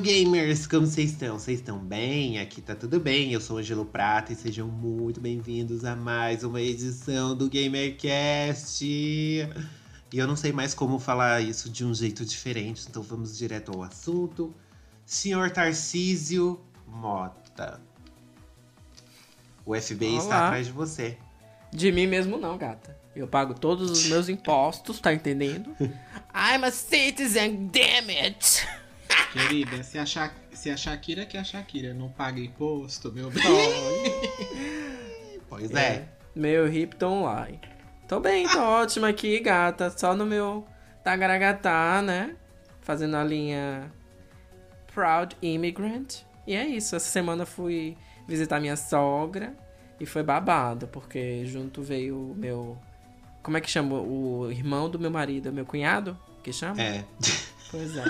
[0.00, 1.38] Hello gamers, como vocês estão?
[1.38, 2.38] Vocês estão bem?
[2.38, 3.34] Aqui tá tudo bem.
[3.34, 8.82] Eu sou Angelo Prata e sejam muito bem-vindos a mais uma edição do GamerCast.
[8.82, 9.46] E
[10.10, 13.82] eu não sei mais como falar isso de um jeito diferente, então vamos direto ao
[13.82, 14.54] assunto.
[15.04, 17.78] Senhor Tarcísio Mota.
[19.66, 20.18] O FBI Olá.
[20.18, 21.18] está atrás de você.
[21.70, 22.96] De mim mesmo não, gata.
[23.14, 25.76] Eu pago todos os meus impostos, tá entendendo?
[25.78, 28.66] I'm a citizen, damn it!
[29.32, 33.30] Querida, se a, Sha se a Shakira que é a Shakira não paga imposto, meu
[33.30, 33.42] bem.
[35.48, 36.08] Pois é.
[36.34, 37.60] Meu Ripton online.
[38.08, 39.90] Tô bem, tô ótima aqui, gata.
[39.96, 40.66] Só no meu
[41.04, 42.36] Tagaragatá, né?
[42.80, 43.92] Fazendo a linha
[44.92, 46.22] Proud Immigrant.
[46.46, 46.96] E é isso.
[46.96, 49.54] Essa semana fui visitar minha sogra.
[50.00, 52.78] E foi babado, porque junto veio o meu.
[53.42, 53.96] Como é que chama?
[53.96, 56.18] O irmão do meu marido, meu cunhado?
[56.42, 56.80] Que chama?
[56.80, 57.04] É.
[57.70, 58.04] Pois é.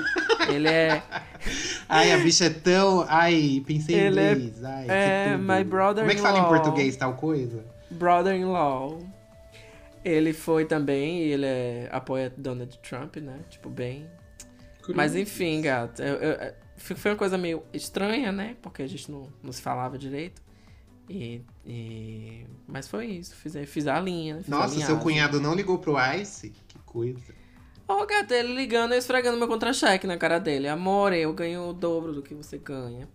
[0.53, 1.03] Ele é.
[1.89, 3.05] Ai, a bicha é tão.
[3.09, 4.64] Ai, pensei em Ele é- inglês.
[4.64, 5.95] Ai, que é, my brother-in-law.
[5.97, 7.64] Como é que fala em português tal coisa?
[7.91, 9.03] brother-in-law.
[10.05, 13.41] Ele foi também, ele é, apoia Donald Trump, né?
[13.51, 14.06] Tipo, bem.
[14.95, 16.01] Mas enfim, gato.
[16.01, 18.56] eu- eu- eu- foi uma coisa meio estranha, né?
[18.62, 20.41] Porque a gente não, não se falava direito.
[21.08, 23.34] E, e- Mas foi isso.
[23.34, 24.36] Fiz, fiz a linha.
[24.39, 24.98] Fiz a Nossa, seu linhagem.
[25.03, 26.48] cunhado não ligou pro Ice?
[26.67, 27.19] Que coisa.
[27.91, 30.69] Ó, gato, ele ligando e esfregando meu contra-cheque na cara dele.
[30.69, 33.08] Amor, eu ganho o dobro do que você ganha.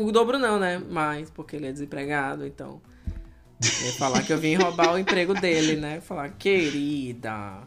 [0.00, 0.78] O dobro não, né?
[0.78, 2.82] Mais, porque ele é desempregado, então.
[3.84, 6.00] Ia falar que eu vim roubar o emprego dele, né?
[6.00, 7.62] Falar, querida.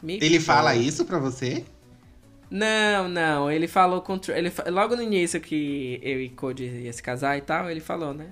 [0.00, 1.64] me Ele fala conta." isso pra você?
[2.48, 3.50] Não, não.
[3.50, 4.20] Ele falou com.
[4.28, 8.14] Ele, logo no início que eu e Code ia se casar e tal, ele falou,
[8.14, 8.28] né?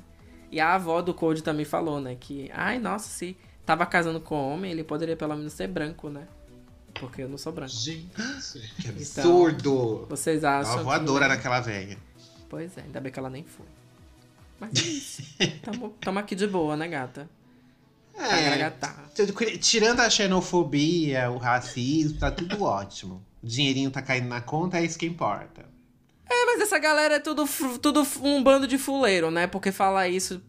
[0.49, 2.17] E a avó do Code também falou, né?
[2.21, 3.37] Que, ai, nossa, se
[3.67, 6.29] tava casando com homem, ele poderia pelo menos ser branco, né?
[6.95, 7.73] Porque eu não sou branco.
[7.73, 8.07] Gente,
[8.81, 10.07] Que Então, absurdo!
[10.09, 10.79] Vocês Uma acham.
[10.79, 11.97] que- voadora naquela velha.
[12.49, 13.67] Pois é, ainda bem que ela nem foi.
[14.61, 15.23] Mas é isso.
[15.63, 17.29] tamo, tamo aqui de boa, né, gata?
[18.15, 18.71] É,
[19.59, 23.25] tirando a xenofobia, o racismo, tá tudo ótimo.
[23.43, 25.65] O dinheirinho tá caindo na conta, é isso que importa.
[26.29, 27.45] É, mas essa galera é tudo,
[27.81, 29.47] tudo um bando de fuleiro, né?
[29.47, 30.43] Porque fala isso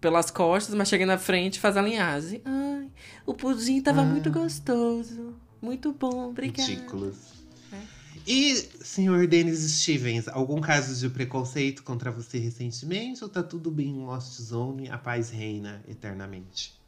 [0.00, 2.40] pelas costas, mas chega na frente e faz a linhagem.
[2.44, 2.71] Ai,
[3.26, 5.34] o pudim tava muito gostoso.
[5.60, 6.68] Muito bom, obrigada.
[6.68, 7.16] Ridículos.
[7.72, 7.80] É.
[8.26, 13.22] E, senhor Denis Stevens, algum caso de preconceito contra você recentemente?
[13.22, 16.82] Ou tá tudo bem em Lost Zone, a paz reina eternamente?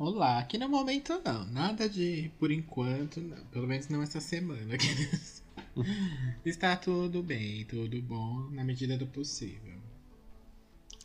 [0.00, 3.36] olá, aqui no momento não, nada de por enquanto, não.
[3.46, 4.74] pelo menos não essa semana.
[6.42, 9.78] Está tudo bem, tudo bom na medida do possível.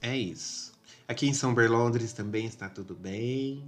[0.01, 0.73] É isso.
[1.07, 3.63] Aqui em São Berlondres também está tudo bem.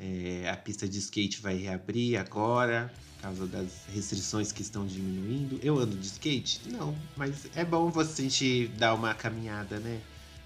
[0.00, 5.58] É, a pista de skate vai reabrir agora, por causa das restrições que estão diminuindo.
[5.62, 6.60] Eu ando de skate?
[6.66, 10.00] Não, mas é bom você a gente dar uma caminhada, né?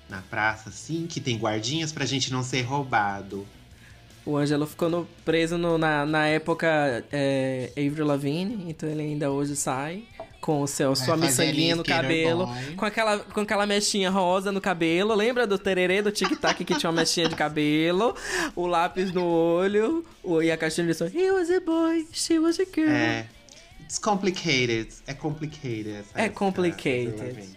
[0.08, 3.46] Na praça, assim, que tem guardinhas pra gente não ser roubado.
[4.24, 9.30] O Ângelo ficou no- preso no- na, na época é, Avril Lavigne, então ele ainda
[9.30, 10.04] hoje sai
[10.40, 12.74] com o seu, sua Vai miçanguinha no cabelo, boy.
[12.76, 15.14] com aquela, com aquela mechinha rosa no cabelo.
[15.14, 18.14] Lembra do tererê do tic-tac que tinha uma mechinha de cabelo,
[18.56, 21.06] o lápis no olho o, e a caixinha de som.
[21.06, 22.90] He was a boy, she was a girl.
[22.90, 23.26] É.
[23.82, 24.88] It's complicated.
[25.06, 26.04] É complicated.
[26.14, 27.56] É complicated.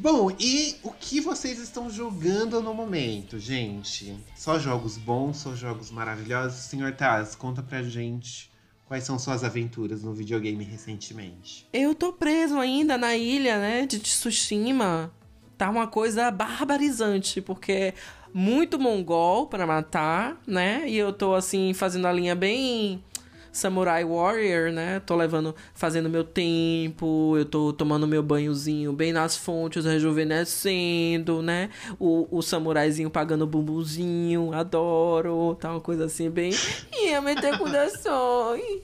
[0.00, 4.16] Bom, e o que vocês estão jogando no momento, gente?
[4.36, 6.60] Só jogos bons, só jogos maravilhosos?
[6.60, 8.48] Senhor Taz, conta pra gente
[8.86, 11.66] quais são suas aventuras no videogame recentemente.
[11.72, 15.12] Eu tô preso ainda na ilha, né, de Tsushima.
[15.56, 17.94] Tá uma coisa barbarizante, porque é
[18.32, 20.88] muito mongol pra matar, né?
[20.88, 23.02] E eu tô assim fazendo a linha bem
[23.58, 25.00] Samurai Warrior, né?
[25.00, 31.68] Tô levando, fazendo meu tempo, eu tô tomando meu banhozinho bem nas fontes, rejuvenescendo, né?
[31.98, 36.52] O, o samuraizinho pagando bumbumzinho, adoro, tá uma coisa assim bem.
[36.94, 38.82] Ia meter corações.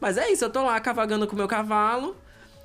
[0.00, 2.16] Mas é isso, eu tô lá cavagando com o meu cavalo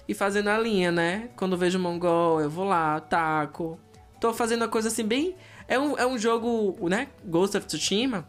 [0.08, 1.30] e fazendo a linha, né?
[1.36, 3.80] Quando vejo mongol, eu vou lá, taco.
[4.22, 5.34] Tô fazendo a coisa assim bem
[5.66, 7.08] É um, é um jogo, né?
[7.26, 8.28] Ghost of Tsushima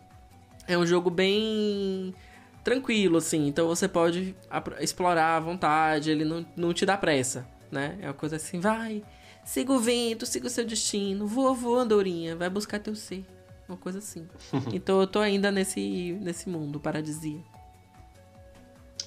[0.66, 2.14] é um jogo bem
[2.62, 3.46] tranquilo, assim.
[3.46, 4.34] Então você pode
[4.80, 7.98] explorar à vontade, ele não, não te dá pressa, né?
[8.00, 9.02] É uma coisa assim, vai,
[9.44, 13.24] siga o vento, siga o seu destino, voa, voa, andorinha, vai buscar teu ser.
[13.68, 14.26] Uma coisa assim.
[14.72, 17.48] então eu tô ainda nesse, nesse mundo paradisíaco.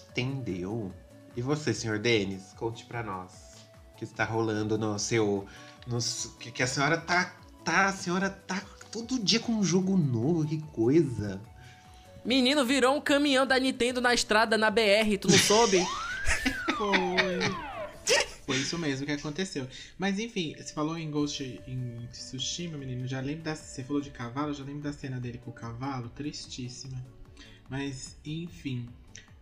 [0.10, 0.94] Entendeu?
[1.36, 3.32] E você, senhor Denis, conte para nós
[3.94, 5.46] o que está rolando no seu.
[5.88, 5.98] No,
[6.40, 7.36] que, que a senhora tá,
[7.66, 7.88] tá.
[7.88, 8.62] A senhora tá
[8.92, 11.42] todo dia com um jogo novo, que coisa.
[12.26, 15.78] Menino, virou um caminhão da Nintendo na estrada, na BR, tu não soube?
[16.78, 17.74] Foi.
[18.46, 19.68] Foi isso mesmo que aconteceu.
[19.98, 23.08] Mas enfim, você falou em Ghost em Tsushima, menino.
[23.08, 23.56] Já lembro da.
[23.56, 26.10] Você falou de cavalo, já lembro da cena dele com o cavalo.
[26.10, 27.04] Tristíssima.
[27.70, 28.88] Mas, enfim.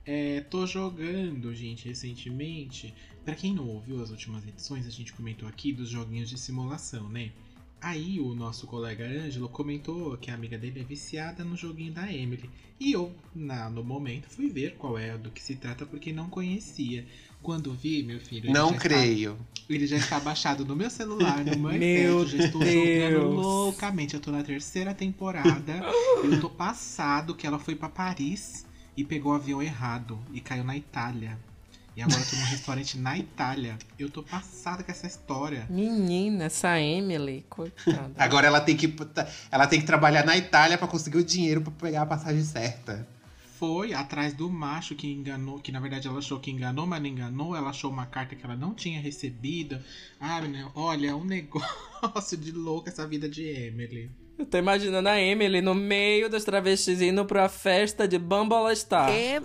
[0.05, 2.93] É, tô jogando, gente, recentemente.
[3.23, 7.07] Para quem não ouviu as últimas edições, a gente comentou aqui dos joguinhos de simulação,
[7.09, 7.31] né?
[7.81, 12.11] Aí o nosso colega Ângelo comentou que a amiga dele é viciada no joguinho da
[12.13, 12.47] Emily.
[12.79, 16.29] E eu, na, no momento, fui ver qual é do que se trata porque não
[16.29, 17.05] conhecia.
[17.41, 18.51] Quando vi, meu filho.
[18.51, 19.31] Não creio.
[19.31, 22.29] Está, ele já está baixado no meu celular, no meu iPad.
[22.29, 23.13] Já estou Deus.
[23.13, 24.13] jogando loucamente.
[24.13, 25.81] Eu tô na terceira temporada.
[26.23, 28.63] eu tô passado que ela foi para Paris
[28.95, 31.39] e pegou o avião errado e caiu na Itália.
[32.01, 33.77] E agora eu tô num restaurante na Itália.
[33.99, 35.67] Eu tô passada com essa história.
[35.69, 38.11] Menina, essa Emily, coitada.
[38.17, 38.91] agora ela tem que
[39.51, 43.07] ela tem que trabalhar na Itália para conseguir o dinheiro para pegar a passagem certa.
[43.59, 47.07] Foi atrás do macho que enganou, que na verdade ela achou que enganou, mas não
[47.07, 47.55] enganou.
[47.55, 49.77] Ela achou uma carta que ela não tinha recebido.
[50.19, 54.09] Ah, menina, olha, é um negócio de louco essa vida de Emily.
[54.39, 59.11] Eu tô imaginando a Emily no meio dos travestis indo pra festa de Bambola Star.
[59.11, 59.39] E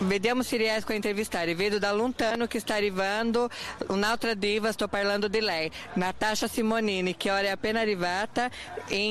[0.00, 1.54] Vediamo se riesco a intervistare.
[1.54, 3.50] Vedo da lontano che sta arrivando
[3.88, 8.48] un'altra diva, sto parlando di lei, Natasha Simonini, che ora è appena arrivata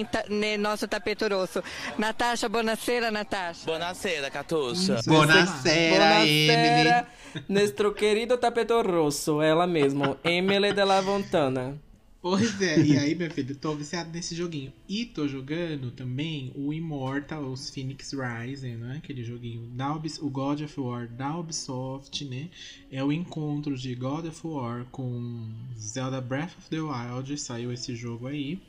[0.10, 1.62] ta- nel nostro tappeto rosso.
[1.96, 3.66] Natasha, buonasera Natasha.
[3.66, 5.00] Buonasera Catuxa.
[5.06, 7.06] Buonasera, Emily.
[7.48, 11.88] Nostro querido tapete rosso, ela mesmo, Emily della Fontana.
[12.22, 14.74] Pois é, e aí, meu filho, tô viciado nesse joguinho.
[14.88, 18.98] E tô jogando também o Immortal, os Phoenix Rising, né?
[18.98, 22.50] Aquele joguinho da Ubis, o God of War da Ubisoft, né?
[22.92, 27.96] É o encontro de God of War com Zelda Breath of the Wild, saiu esse
[27.96, 28.60] jogo aí.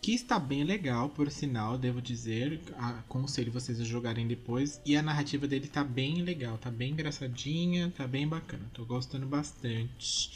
[0.00, 2.58] Que está bem legal, por sinal, devo dizer.
[2.78, 4.80] Aconselho vocês a jogarem depois.
[4.86, 8.64] E a narrativa dele tá bem legal, tá bem engraçadinha, tá bem bacana.
[8.72, 10.30] Tô gostando bastante.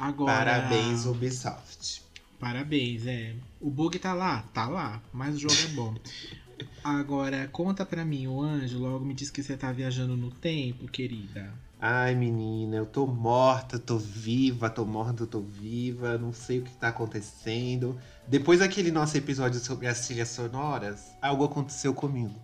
[0.00, 0.32] Agora.
[0.32, 2.02] Parabéns, Ubisoft.
[2.38, 3.34] Parabéns, é.
[3.60, 5.94] O bug tá lá, tá lá, mas o jogo é bom.
[6.82, 10.88] Agora, conta pra mim, o Anjo logo me disse que você tá viajando no tempo,
[10.88, 11.52] querida.
[11.78, 16.72] Ai, menina, eu tô morta, tô viva, tô morta, tô viva, não sei o que
[16.72, 17.98] tá acontecendo.
[18.26, 22.34] Depois daquele nosso episódio sobre as trilhas sonoras, algo aconteceu comigo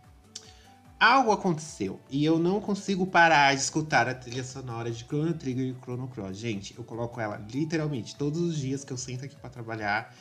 [0.98, 5.66] algo aconteceu e eu não consigo parar de escutar a trilha sonora de Chrono Trigger
[5.66, 6.37] e Chrono Cross.
[6.37, 10.14] Gente, eu coloco ela literalmente todos os dias que eu sento aqui para trabalhar,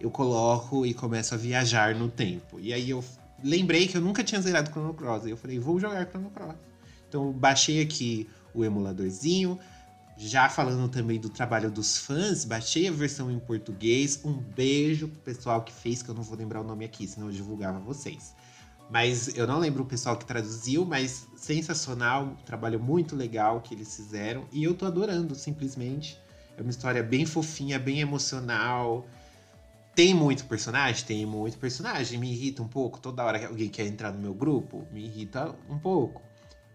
[0.00, 2.58] eu coloco e começo a viajar no tempo.
[2.58, 3.04] E aí eu
[3.44, 6.56] lembrei que eu nunca tinha zerado Chrono Cross e eu falei, vou jogar Chrono Cross.
[7.08, 9.58] Então baixei aqui o emuladorzinho,
[10.16, 14.20] já falando também do trabalho dos fãs, baixei a versão em português.
[14.24, 17.26] Um beijo pro pessoal que fez, que eu não vou lembrar o nome aqui, senão
[17.26, 18.34] eu divulgava vocês.
[18.92, 23.96] Mas eu não lembro o pessoal que traduziu, mas sensacional, trabalho muito legal que eles
[23.96, 24.46] fizeram.
[24.52, 26.20] E eu tô adorando, simplesmente.
[26.58, 29.06] É uma história bem fofinha, bem emocional.
[29.94, 31.06] Tem muito personagem?
[31.06, 32.18] Tem muito personagem.
[32.18, 33.00] Me irrita um pouco.
[33.00, 36.20] Toda hora que alguém quer entrar no meu grupo, me irrita um pouco.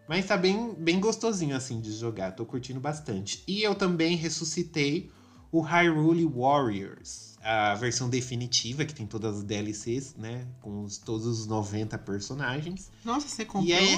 [0.07, 2.31] Mas tá bem, bem gostosinho assim de jogar.
[2.31, 3.43] Tô curtindo bastante.
[3.47, 5.11] E eu também ressuscitei
[5.51, 10.45] o Hyrule Warriors a versão definitiva, que tem todas as DLCs, né?
[10.61, 12.91] Com os, todos os 90 personagens.
[13.05, 13.73] Nossa, você comprou?
[13.73, 13.97] Aí,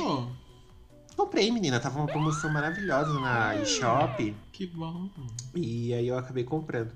[1.15, 1.79] comprei, menina.
[1.79, 4.35] Tava uma promoção maravilhosa na eShop.
[4.51, 5.09] Que bom.
[5.55, 6.93] E aí eu acabei comprando.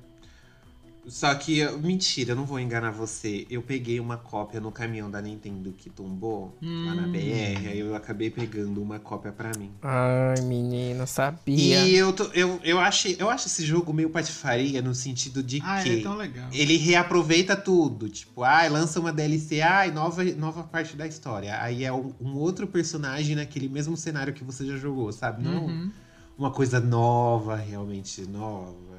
[1.06, 3.46] Só que, mentira, não vou enganar você.
[3.50, 6.86] Eu peguei uma cópia no caminhão da Nintendo que tombou hum.
[6.86, 7.12] lá na hum.
[7.12, 7.68] BR.
[7.68, 9.72] Aí eu acabei pegando uma cópia para mim.
[9.82, 11.86] Ai, menina, sabia.
[11.86, 15.62] E eu, tô, eu, eu, achei, eu acho esse jogo meio patifaria no sentido de
[15.64, 16.48] ah, que é tão legal.
[16.52, 18.08] ele reaproveita tudo.
[18.08, 21.62] Tipo, ai, lança uma DLC, ai, nova, nova parte da história.
[21.62, 25.44] Aí é um, um outro personagem naquele mesmo cenário que você já jogou, sabe?
[25.44, 25.92] Não uhum.
[26.38, 28.93] uma coisa nova, realmente nova.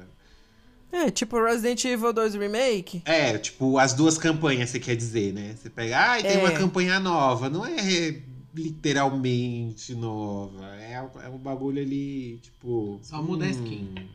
[0.95, 3.01] É, tipo Resident Evil 2 Remake.
[3.03, 5.53] É, tipo, as duas campanhas, você quer dizer, né?
[5.57, 6.37] Você pega, ah, tem é.
[6.37, 7.49] uma campanha nova.
[7.49, 8.21] Não é
[8.55, 10.65] literalmente nova.
[10.77, 12.97] É, é um bagulho ali, tipo.
[13.03, 14.09] Só muda hum, a skin.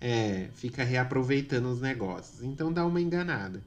[0.00, 2.40] É, fica reaproveitando os negócios.
[2.44, 3.60] Então dá uma enganada.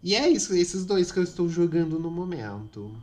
[0.00, 2.94] E é isso, esses dois que eu estou jogando no momento.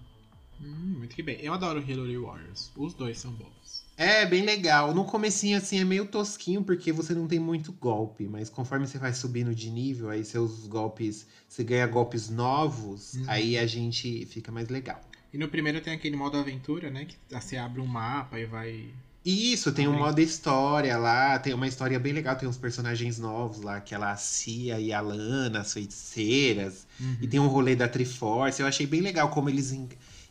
[0.61, 1.37] Hum, muito que bem.
[1.41, 2.71] Eu adoro Hillary Warriors.
[2.77, 3.64] Os dois são bons.
[3.97, 4.93] É, bem legal.
[4.93, 8.27] No comecinho, assim, é meio tosquinho, porque você não tem muito golpe.
[8.27, 11.25] Mas conforme você vai subindo de nível, aí seus golpes...
[11.47, 13.23] Você ganha golpes novos, Uhum.
[13.27, 14.99] aí a gente fica mais legal.
[15.33, 17.05] E no primeiro tem aquele modo aventura, né?
[17.05, 18.89] Que você abre um mapa e vai.
[19.23, 23.61] Isso, tem um modo história lá, tem uma história bem legal, tem uns personagens novos
[23.61, 26.85] lá, aquela Cia e a Lana, as feiticeiras,
[27.21, 28.61] e tem um rolê da Triforce.
[28.61, 29.71] Eu achei bem legal como eles,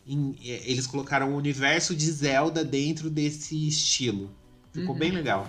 [0.07, 4.29] em- eh, eles colocaram o universo de Zelda dentro desse estilo.
[4.73, 4.99] Ficou Uhum.
[4.99, 5.47] bem legal.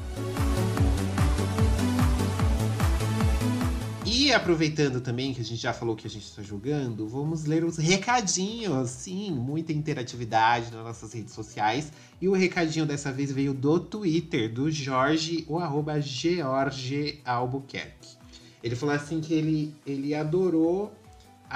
[4.04, 7.64] E aproveitando também que a gente já falou que a gente está jogando, vamos ler
[7.64, 8.90] os recadinhos.
[8.90, 11.92] Sim, muita interatividade nas nossas redes sociais.
[12.20, 18.16] E o recadinho dessa vez veio do Twitter, do Jorge, o arroba George Albuquerque.
[18.62, 20.92] Ele falou assim que ele, ele adorou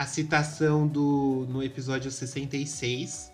[0.00, 3.30] a citação do no episódio 66,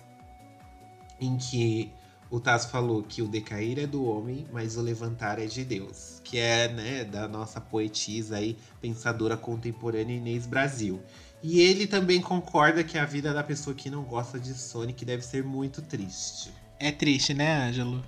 [1.20, 1.92] em que
[2.28, 6.20] o Taz falou que o decair é do homem, mas o levantar é de Deus.
[6.24, 11.00] Que é, né, da nossa poetisa aí, pensadora contemporânea Inês Brasil.
[11.40, 15.22] E ele também concorda que a vida da pessoa que não gosta de Sonic deve
[15.22, 16.52] ser muito triste.
[16.80, 18.04] É triste, né, Ângelo?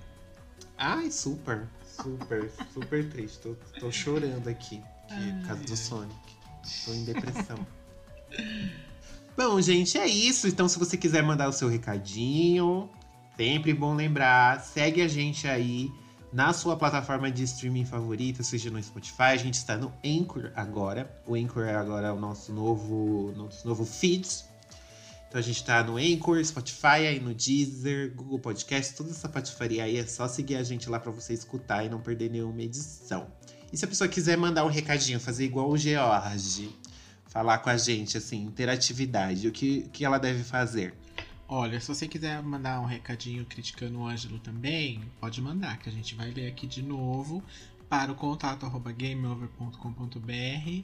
[0.77, 3.39] Ai, super, super, super triste.
[3.39, 6.19] Tô, tô chorando aqui, que, por causa do Sonic.
[6.85, 7.78] Tô em depressão.
[9.37, 10.47] Bom, gente, é isso.
[10.47, 12.89] Então, se você quiser mandar o seu recadinho,
[13.37, 15.89] sempre bom lembrar, segue a gente aí
[16.31, 19.31] na sua plataforma de streaming favorita, seja no Spotify.
[19.31, 21.09] A gente está no Anchor agora.
[21.25, 24.27] O Anchor é agora o nosso novo, nosso novo feed.
[25.27, 29.83] Então a gente tá no Anchor, Spotify, aí no Deezer, Google Podcast, toda essa patifaria
[29.83, 29.97] aí.
[29.97, 33.27] É só seguir a gente lá pra você escutar e não perder nenhuma edição.
[33.71, 36.75] E se a pessoa quiser mandar um recadinho, fazer igual o George,
[37.29, 40.93] falar com a gente, assim, interatividade, o que, que ela deve fazer?
[41.47, 45.91] Olha, se você quiser mandar um recadinho criticando o Ângelo também, pode mandar, que a
[45.91, 47.43] gente vai ler aqui de novo
[47.87, 50.83] para o contato arroba gameover.com.br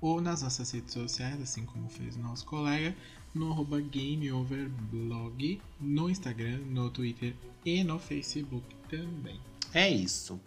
[0.00, 2.94] ou nas nossas redes sociais, assim como fez o nosso colega,
[3.34, 9.40] no arroba gameoverblog, no Instagram, no Twitter e no Facebook também.
[9.74, 10.40] É isso.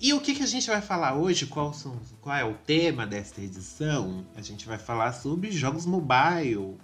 [0.00, 1.46] E o que, que a gente vai falar hoje?
[1.46, 4.24] Qual, são, qual é o tema desta edição?
[4.34, 6.76] A gente vai falar sobre jogos mobile.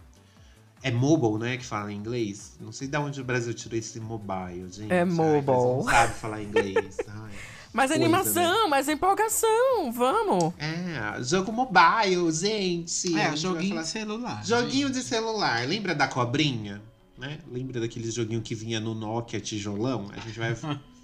[0.82, 1.56] É mobile, né?
[1.56, 2.56] Que fala em inglês.
[2.60, 4.92] Não sei de onde o Brasil tirou esse mobile, gente.
[4.92, 5.90] É Ai, mas não mobile.
[5.90, 6.98] sabe falar inglês.
[7.08, 7.32] Ai.
[7.72, 10.54] Mais Coisa, animação, mais empolgação, vamos.
[10.58, 13.18] É, jogo mobile, gente.
[13.18, 14.46] É, joguinho falar- de celular.
[14.46, 14.96] Joguinho gente.
[14.98, 15.66] de celular.
[15.66, 16.80] Lembra da cobrinha?
[17.18, 17.38] Né?
[17.50, 20.10] Lembra daqueles joguinho que vinha no Nokia tijolão?
[20.14, 20.54] A gente vai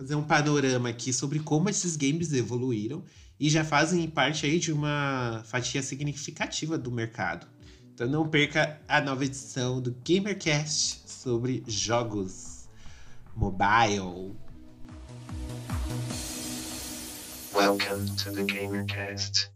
[0.00, 3.04] fazer um panorama aqui sobre como esses games evoluíram
[3.38, 7.46] e já fazem parte aí de uma fatia significativa do mercado.
[7.92, 12.66] Então não perca a nova edição do GamerCast sobre jogos
[13.36, 14.34] mobile.
[17.54, 19.50] Welcome to the GamerCast.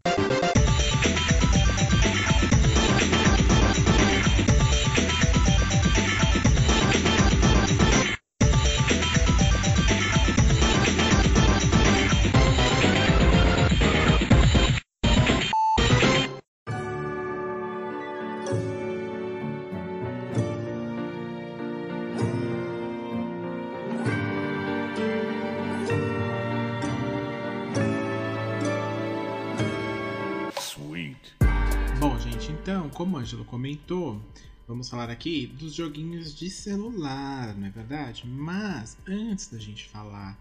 [33.75, 34.21] Comentou,
[34.65, 38.25] vamos falar aqui dos joguinhos de celular, não é verdade?
[38.25, 40.39] Mas antes da gente falar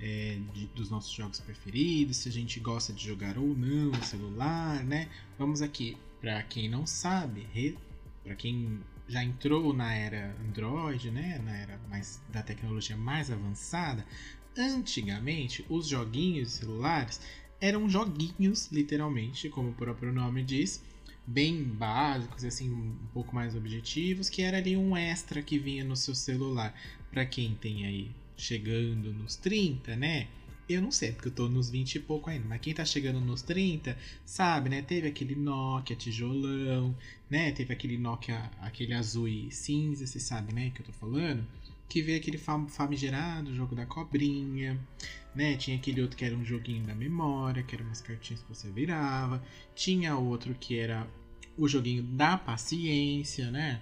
[0.00, 4.02] é, de- dos nossos jogos preferidos, se a gente gosta de jogar ou não no
[4.02, 5.08] celular, né?
[5.38, 7.78] Vamos aqui, para quem não sabe,
[8.24, 11.40] para quem já entrou na era Android, né?
[11.44, 14.04] Na era mais da tecnologia mais avançada,
[14.58, 17.20] antigamente os joguinhos celulares
[17.60, 20.82] eram joguinhos, literalmente, como o próprio nome diz,
[21.26, 25.96] bem básicos, assim, um pouco mais objetivos, que era ali um extra que vinha no
[25.96, 26.74] seu celular.
[27.10, 30.28] Pra quem tem aí chegando nos 30, né?
[30.68, 33.20] Eu não sei, porque eu tô nos 20 e pouco ainda, mas quem tá chegando
[33.20, 34.80] nos 30, sabe, né?
[34.80, 36.96] Teve aquele Nokia tijolão,
[37.28, 37.52] né?
[37.52, 40.70] Teve aquele Nokia, aquele azul e cinza, você sabe, né?
[40.70, 41.44] Que eu tô falando.
[41.92, 44.80] Que veio aquele fam- famigerado jogo da cobrinha,
[45.34, 45.58] né?
[45.58, 48.70] Tinha aquele outro que era um joguinho da memória, que eram umas cartinhas que você
[48.70, 49.44] virava.
[49.74, 51.06] Tinha outro que era
[51.54, 53.78] o joguinho da paciência, né?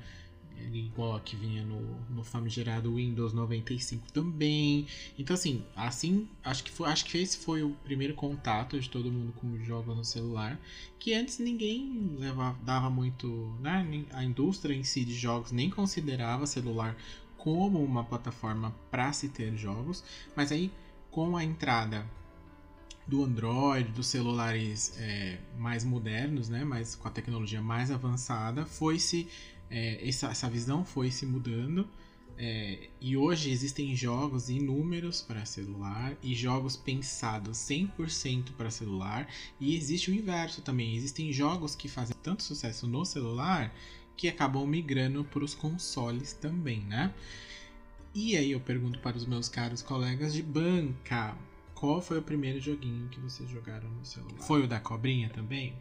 [0.72, 4.88] Igual a que vinha no, no famigerado Windows 95 também.
[5.16, 9.12] Então, assim, assim, acho que, foi, acho que esse foi o primeiro contato de todo
[9.12, 10.60] mundo com jogos no celular.
[10.98, 13.56] Que antes ninguém levava, dava muito.
[13.60, 14.04] Né?
[14.12, 16.96] A indústria em si de jogos nem considerava celular
[17.42, 20.04] como uma plataforma para se ter jogos.
[20.37, 20.70] Mas aí,
[21.11, 22.06] com a entrada
[23.06, 28.99] do Android, dos celulares é, mais modernos, né, mas com a tecnologia mais avançada, foi
[28.99, 29.26] se
[29.70, 31.88] é, essa, essa visão foi se mudando.
[32.42, 39.28] É, e hoje existem jogos inúmeros para celular e jogos pensados 100% para celular.
[39.59, 40.94] E existe o inverso também.
[40.94, 43.75] Existem jogos que fazem tanto sucesso no celular
[44.20, 47.10] que acabam migrando para os consoles também, né?
[48.14, 51.34] E aí eu pergunto para os meus caros colegas de banca,
[51.74, 54.42] qual foi o primeiro joguinho que vocês jogaram no celular?
[54.42, 55.74] Foi o da cobrinha também?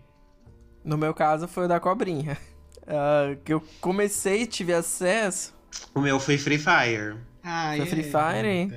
[0.85, 2.37] No meu caso foi o da cobrinha.
[2.83, 5.53] Uh, que eu comecei, tive acesso.
[5.93, 7.17] O meu foi Free Fire.
[7.43, 8.73] Ah, Foi é, Free Fire, hein?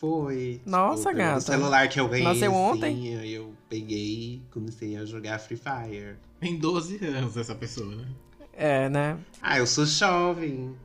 [0.00, 0.60] Foi.
[0.66, 1.40] Nossa, o gata.
[1.40, 2.24] celular que eu ganhei.
[2.24, 3.18] Nasceu assim, ontem?
[3.18, 6.16] aí eu peguei e comecei a jogar Free Fire.
[6.40, 8.08] Tem 12 anos essa pessoa, né?
[8.62, 9.16] É, né?
[9.40, 10.76] Ah, eu sou jovem.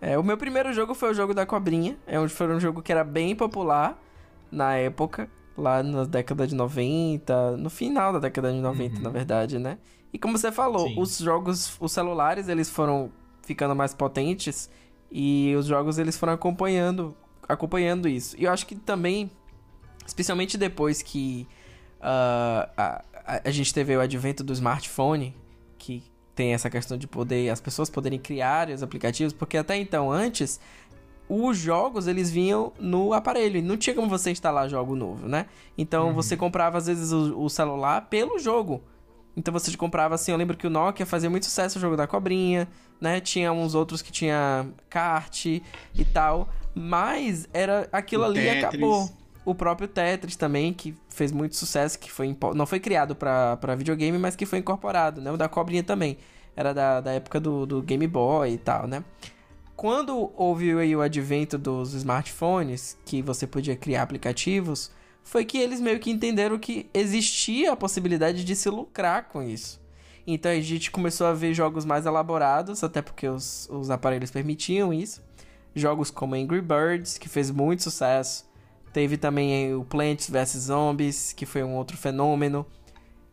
[0.00, 1.96] É, o meu primeiro jogo foi o jogo da cobrinha.
[2.06, 4.00] É um, foi um jogo que era bem popular
[4.52, 5.28] na época,
[5.58, 9.02] lá na década de 90, no final da década de 90, Uhum.
[9.02, 9.78] na verdade, né?
[10.12, 10.94] E como você falou, Sim.
[10.96, 13.10] os jogos, os celulares, eles foram
[13.42, 14.70] ficando mais potentes
[15.10, 17.16] e os jogos eles foram acompanhando,
[17.48, 18.36] acompanhando isso.
[18.38, 19.28] E eu acho que também,
[20.06, 21.48] especialmente depois que
[22.00, 25.34] a, a, a gente teve o advento do smartphone,
[25.78, 26.04] que
[26.36, 30.60] tem essa questão de poder as pessoas poderem criar os aplicativos, porque até então antes
[31.28, 35.46] os jogos eles vinham no aparelho, não tinha como você instalar jogo novo, né?
[35.76, 38.82] Então você comprava às vezes o, o celular pelo jogo.
[39.36, 42.06] Então você comprava assim, eu lembro que o Nokia fazia muito sucesso o jogo da
[42.06, 42.68] cobrinha,
[43.00, 43.18] né?
[43.20, 45.62] Tinha uns outros que tinha kart e
[46.12, 48.64] tal, mas era aquilo O ali Tetris.
[48.64, 49.10] acabou.
[49.46, 54.18] O próprio Tetris também, que fez muito sucesso, que foi não foi criado pra videogame,
[54.18, 55.30] mas que foi incorporado, né?
[55.30, 56.18] O da cobrinha também.
[56.56, 59.04] Era da, da época do, do Game Boy e tal, né?
[59.76, 64.90] Quando houve o advento dos smartphones, que você podia criar aplicativos,
[65.22, 69.80] foi que eles meio que entenderam que existia a possibilidade de se lucrar com isso.
[70.26, 74.92] Então a gente começou a ver jogos mais elaborados, até porque os, os aparelhos permitiam
[74.92, 75.22] isso.
[75.74, 78.44] Jogos como Angry Birds, que fez muito sucesso.
[78.96, 82.64] Teve também o Plants vs Zombies, que foi um outro fenômeno.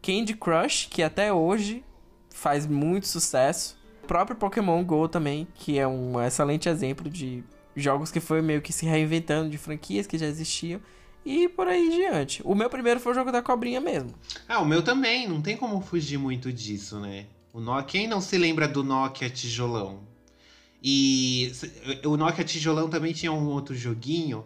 [0.01, 1.85] Candy Crush, que até hoje
[2.29, 3.77] faz muito sucesso.
[4.03, 7.45] O próprio Pokémon Go também, que é um excelente exemplo de
[7.77, 10.81] jogos que foi meio que se reinventando de franquias que já existiam.
[11.25, 12.41] E por aí diante.
[12.43, 14.13] O meu primeiro foi o jogo da cobrinha mesmo.
[14.49, 17.27] Ah, o meu também, não tem como fugir muito disso, né?
[17.53, 20.01] O Nokia, quem não se lembra do Nokia tijolão?
[20.83, 21.53] E
[22.03, 24.43] o Nokia tijolão também tinha um outro joguinho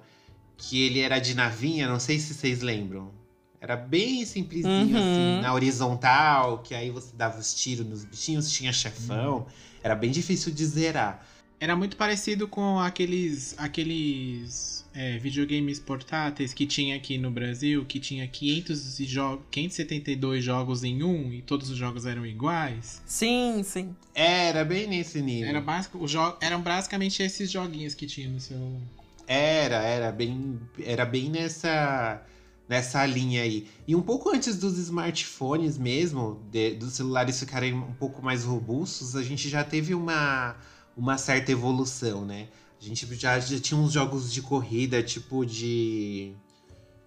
[0.58, 3.12] que ele era de navinha, não sei se vocês lembram.
[3.60, 4.98] Era bem simplesinho Uhum.
[4.98, 9.48] assim, na horizontal, que aí você dava os tiros nos bichinhos, tinha chefão.
[9.84, 11.26] Era bem difícil de zerar.
[11.60, 18.00] Era muito parecido com aqueles aqueles é, videogames portáteis que tinha aqui no Brasil, que
[18.00, 23.02] tinha 500 e jo 572 jogos em um e todos os jogos eram iguais.
[23.08, 23.96] Sim, sim.
[24.14, 25.50] Era bem nesse nível.
[25.50, 25.64] Era
[26.06, 28.82] jo eram basicamente esses joguinhos que tinha no celular.
[29.28, 32.24] Era, era bem, era bem nessa
[32.68, 33.68] nessa linha aí.
[33.88, 39.16] E um pouco antes dos smartphones mesmo, de- dos celulares ficarem um pouco mais robustos,
[39.16, 40.56] a gente já teve uma,
[40.96, 42.50] uma certa evolução, né?
[42.80, 46.34] A gente já, já tinha uns jogos de corrida, tipo de.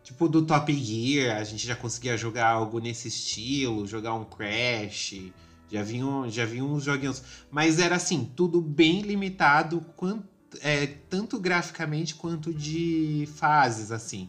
[0.03, 5.15] Tipo do Top Gear, a gente já conseguia jogar algo nesse estilo, jogar um Crash.
[5.71, 7.23] Já vinham, já vinham uns joguinhos.
[7.51, 10.27] Mas era assim, tudo bem limitado, quanto,
[10.61, 14.29] é, tanto graficamente quanto de fases, assim.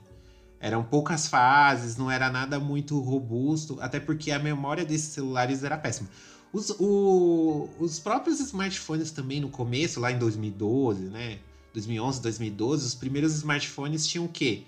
[0.60, 5.78] Eram poucas fases, não era nada muito robusto, até porque a memória desses celulares era
[5.78, 6.08] péssima.
[6.54, 11.40] Os, o- os próprios smartphones também no começo, lá em 2012, né?
[11.74, 14.64] 2011, 2012, os primeiros smartphones tinham o quê?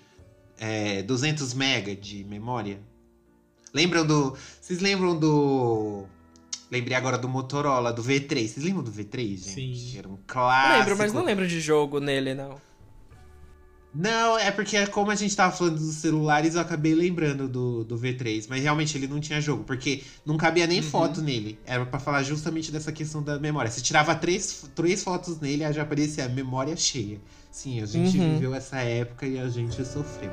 [0.58, 2.80] É, 200 MB de memória.
[3.72, 4.36] Lembram do.
[4.60, 6.04] Vocês lembram do.
[6.74, 8.48] Lembrei agora do Motorola, do V3.
[8.48, 9.78] Vocês lembram do V3, gente?
[9.78, 9.96] Sim.
[9.98, 10.78] Era um clássico.
[10.80, 12.60] lembro, mas não lembro de jogo nele, não.
[13.94, 17.96] Não, é porque como a gente tava falando dos celulares, eu acabei lembrando do, do
[17.96, 18.46] V3.
[18.48, 20.90] Mas realmente ele não tinha jogo, porque não cabia nem Uhum.
[20.90, 21.60] foto nele.
[21.64, 23.70] Era pra falar justamente dessa questão da memória.
[23.70, 27.20] Se tirava três, três fotos nele, aí já aparecia a memória cheia.
[27.52, 28.34] Sim, a gente Uhum.
[28.34, 30.32] viveu essa época e a gente sofreu.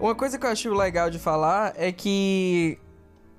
[0.00, 2.78] Uma coisa que eu acho legal de falar é que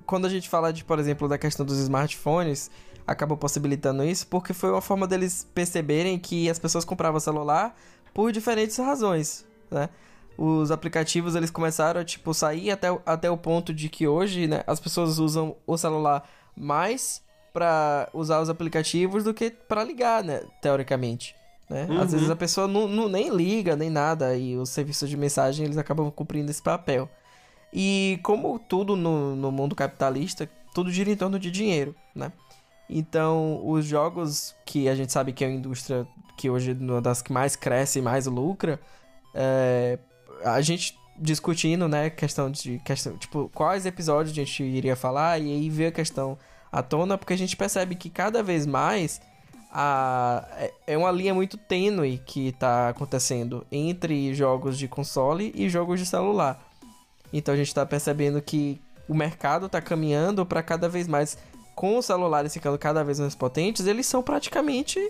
[0.04, 2.70] quando a gente fala de, por exemplo, da questão dos smartphones,
[3.06, 7.74] acabou possibilitando isso porque foi uma forma deles perceberem que as pessoas compravam celular
[8.12, 9.88] por diferentes razões, né?
[10.36, 14.62] Os aplicativos eles começaram a tipo sair até, até o ponto de que hoje, né,
[14.66, 17.22] as pessoas usam o celular mais
[17.54, 21.34] para usar os aplicativos do que para ligar, né, teoricamente.
[21.70, 21.86] Né?
[21.88, 22.00] Uhum.
[22.00, 25.64] Às vezes a pessoa não, não- nem liga, nem nada, e os serviços de mensagem
[25.64, 27.08] eles acabam cumprindo esse papel.
[27.72, 32.32] E como tudo no, no mundo capitalista, tudo gira em torno de dinheiro, né?
[32.88, 36.04] Então, os jogos que a gente sabe que é uma indústria
[36.36, 38.80] que hoje é uma das que mais cresce e mais lucra,
[39.32, 39.96] é,
[40.44, 45.52] a gente discutindo, né, questão de questão, tipo, quais episódios a gente iria falar e
[45.52, 46.36] aí ver a questão
[46.72, 49.20] à tona, porque a gente percebe que cada vez mais
[49.72, 55.68] a, é- é uma linha muito tênue que tá acontecendo entre jogos de console e
[55.68, 56.60] jogos de celular.
[57.32, 61.38] Então a gente tá percebendo que o mercado tá caminhando para cada vez mais
[61.74, 65.00] com os celulares ficando cada vez mais potentes, eles são praticamente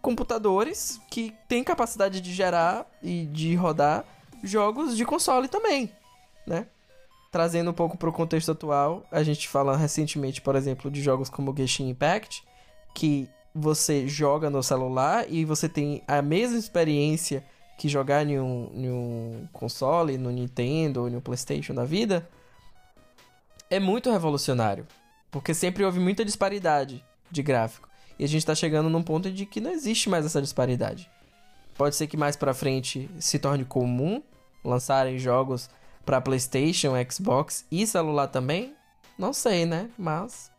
[0.00, 4.04] computadores que têm capacidade de gerar e de rodar
[4.42, 5.92] jogos de console também,
[6.44, 6.66] né?
[7.30, 11.56] Trazendo um pouco pro contexto atual, a gente fala recentemente, por exemplo, de jogos como
[11.56, 12.42] Genshin Impact,
[12.94, 17.44] que você joga no celular e você tem a mesma experiência
[17.76, 22.28] que jogar em um, em um console, no Nintendo ou no PlayStation da vida,
[23.68, 24.86] é muito revolucionário.
[25.30, 27.88] Porque sempre houve muita disparidade de gráfico.
[28.18, 31.10] E a gente tá chegando num ponto de que não existe mais essa disparidade.
[31.74, 34.22] Pode ser que mais pra frente se torne comum
[34.62, 35.70] lançarem jogos
[36.04, 38.74] pra PlayStation, Xbox e celular também?
[39.18, 39.90] Não sei, né?
[39.98, 40.50] Mas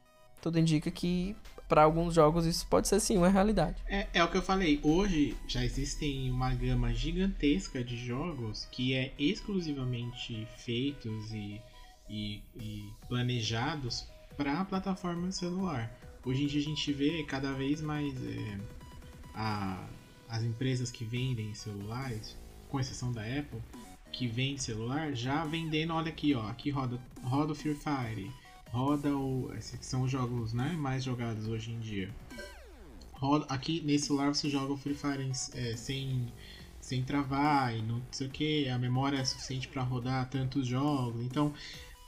[0.42, 1.36] tudo indica que
[1.68, 3.76] pra alguns jogos isso pode ser sim uma realidade.
[3.88, 8.94] É, é o que eu falei, hoje já existem uma gama gigantesca de jogos que
[8.94, 11.60] é exclusivamente feitos e,
[12.10, 14.06] e, e planejados
[14.38, 15.92] para a plataforma celular.
[16.26, 18.58] Hoje em dia a gente vê cada vez mais é,
[19.36, 19.88] a-
[20.30, 22.36] as empresas que vendem celulares,
[22.70, 23.62] com exceção da Apple,
[24.12, 28.32] que vende celular, já vendendo, olha aqui, ó, aqui roda, roda o Free Fire,
[28.74, 29.54] roda o.
[29.56, 32.14] Esses são os jogos né, mais jogados hoje em dia.
[33.14, 36.28] Roda, aqui nesse celular você joga o Free Fire é, sem,
[36.82, 41.24] sem travar e não sei o que, a memória é suficiente para rodar tantos jogos.
[41.24, 41.54] Então,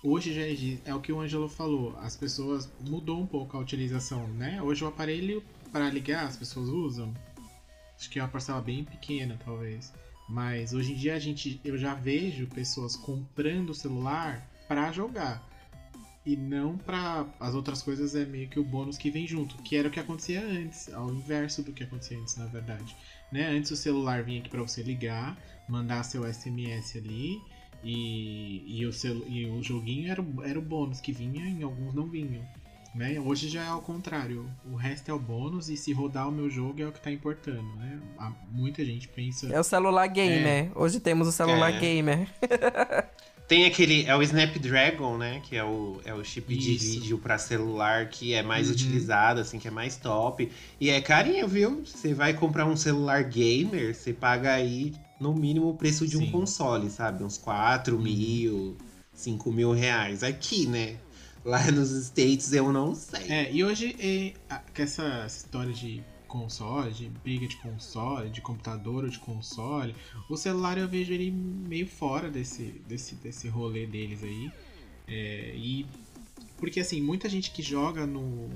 [0.03, 3.59] hoje já exi- é o que o Angelo falou, as pessoas mudou um pouco a
[3.61, 4.61] utilização, né?
[4.61, 7.13] Hoje o aparelho para ligar as pessoas usam.
[7.97, 9.93] Acho que é uma parcela bem pequena, talvez.
[10.27, 15.47] Mas hoje em dia a gente, eu já vejo pessoas comprando o celular para jogar
[16.25, 19.75] e não para as outras coisas é meio que o bônus que vem junto, que
[19.75, 22.95] era o que acontecia antes, ao inverso do que acontecia antes, na verdade.
[23.31, 23.47] Né?
[23.47, 25.37] Antes o celular vinha aqui para você ligar,
[25.69, 27.39] mandar seu SMS ali
[27.83, 31.61] e, e, o, celu e o joguinho era, o- era o bônus que vinha e
[31.63, 32.43] alguns não vinham.
[32.95, 33.19] Né?
[33.19, 36.49] Hoje já é ao contrário, o resto é o bônus e se rodar o meu
[36.49, 37.75] jogo é o que tá importando.
[37.75, 37.99] Né?
[38.17, 39.47] Há- Muita gente pensa.
[39.53, 40.71] É o celular gamer.
[40.73, 41.79] Hoje temos o celular É.
[41.79, 42.27] gamer.
[43.47, 45.39] Tem aquele, é o Snapdragon, né?
[45.47, 46.85] Que é o, é o chip de Isso.
[46.99, 48.73] vídeo pra celular que é mais Uhum.
[48.73, 50.51] utilizado, assim, que é mais top.
[50.81, 51.83] E é carinho, viu?
[51.85, 56.21] Você vai comprar um celular gamer, você paga aí no mínimo o preço de um
[56.21, 56.31] Sim.
[56.31, 57.23] console, sabe?
[57.23, 58.75] Uns 4 mil,
[59.13, 60.23] 5 mil reais.
[60.23, 60.95] Aqui, né?
[61.43, 63.29] Lá nos States eu não sei.
[63.31, 66.03] É, e hoje é, a- com essa história de
[66.35, 69.95] console, de briga de console, de computador ou de console,
[70.29, 74.51] o celular eu vejo ele meio fora desse, desse, desse rolê deles aí.
[75.07, 75.85] É, e
[76.57, 78.49] porque assim, muita gente que joga no.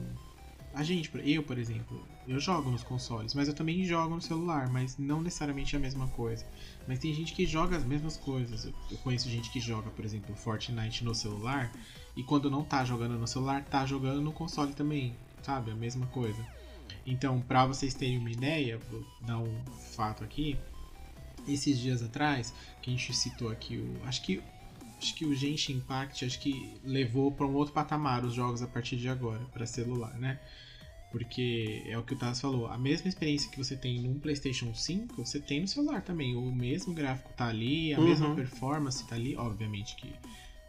[0.73, 4.69] A gente, eu, por exemplo, eu jogo nos consoles, mas eu também jogo no celular,
[4.69, 6.45] mas não necessariamente a mesma coisa.
[6.87, 8.65] Mas tem gente que joga as mesmas coisas.
[8.89, 11.71] Eu conheço gente que joga, por exemplo, Fortnite no celular
[12.15, 15.71] e quando não tá jogando no celular, tá jogando no console também, sabe?
[15.71, 16.45] A mesma coisa.
[17.05, 19.63] Então, pra vocês terem uma ideia, vou dar um
[19.95, 20.57] fato aqui.
[21.47, 24.01] Esses dias atrás, que a gente citou aqui o.
[24.05, 24.41] Acho que.
[25.01, 28.67] Acho que o Genshin Impact acho que levou para um outro patamar os jogos a
[28.67, 30.37] partir de agora, para celular, né?
[31.09, 34.75] Porque é o que o Taz falou, a mesma experiência que você tem num PlayStation
[34.75, 36.35] 5, você tem no celular também.
[36.35, 38.05] O mesmo gráfico tá ali, a Uhum.
[38.05, 39.35] mesma performance tá ali.
[39.37, 40.13] Obviamente que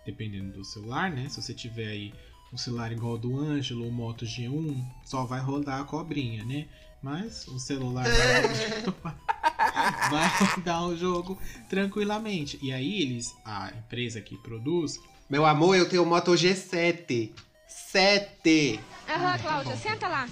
[0.07, 1.29] dependendo do celular, né?
[1.29, 2.15] Se você tiver aí
[2.53, 6.67] um celular igual ao do Ângelo, o Moto G1, só vai rodar a cobrinha, né?
[7.03, 8.91] Mas o celular vai,
[10.11, 12.59] vai rodar o jogo tranquilamente.
[12.61, 17.33] E aí eles, a empresa que produz, Meu amor, eu tenho o Moto G7.
[17.69, 18.81] 7!
[19.09, 20.29] Aham, Cláudia, senta lá.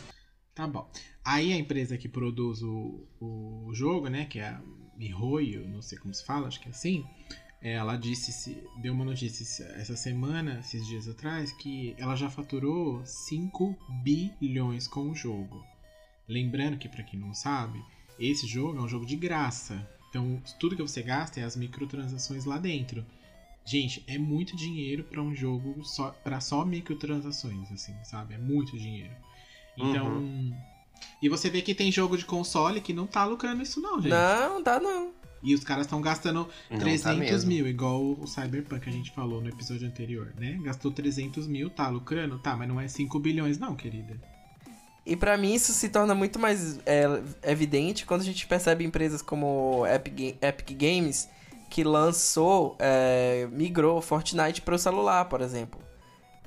[0.54, 0.90] Tá bom.
[1.24, 4.61] Aí a empresa que produz o, o jogo, né, que é a
[4.96, 8.92] Mihoyo, não sei como se fala, acho que é assim, É, ela disse, se- deu
[8.92, 13.77] uma notícia essa semana, esses dias atrás, que ela já faturou 5
[14.40, 15.64] bilhões com o jogo.
[16.29, 17.83] Lembrando que, pra quem não sabe,
[18.18, 19.88] esse jogo é um jogo de graça.
[20.11, 23.05] Então, tudo que você gasta é as microtransações lá dentro.
[23.64, 28.35] Gente, é muito dinheiro pra um jogo só para só microtransações, assim, sabe?
[28.35, 29.12] É muito dinheiro.
[29.77, 30.21] Então,
[31.23, 34.11] e você vê que tem jogo de console que não tá lucrando isso não, gente.
[34.11, 35.12] Não, dá não.
[35.42, 37.48] E os caras estão gastando Não tá 300 mesmo.
[37.48, 40.59] mil, igual o Cyberpunk que a gente falou no episódio anterior, né?
[40.62, 42.38] Gastou 300 mil, tá lucrando?
[42.38, 44.18] Tá, mas não é 5 bilhões não, querida.
[45.07, 47.05] E pra mim isso se torna muito mais é,
[47.42, 51.29] evidente quando a gente percebe empresas como Epic, Epic Games
[51.70, 55.81] que lançou, é, migrou Fortnite para o celular, por exemplo.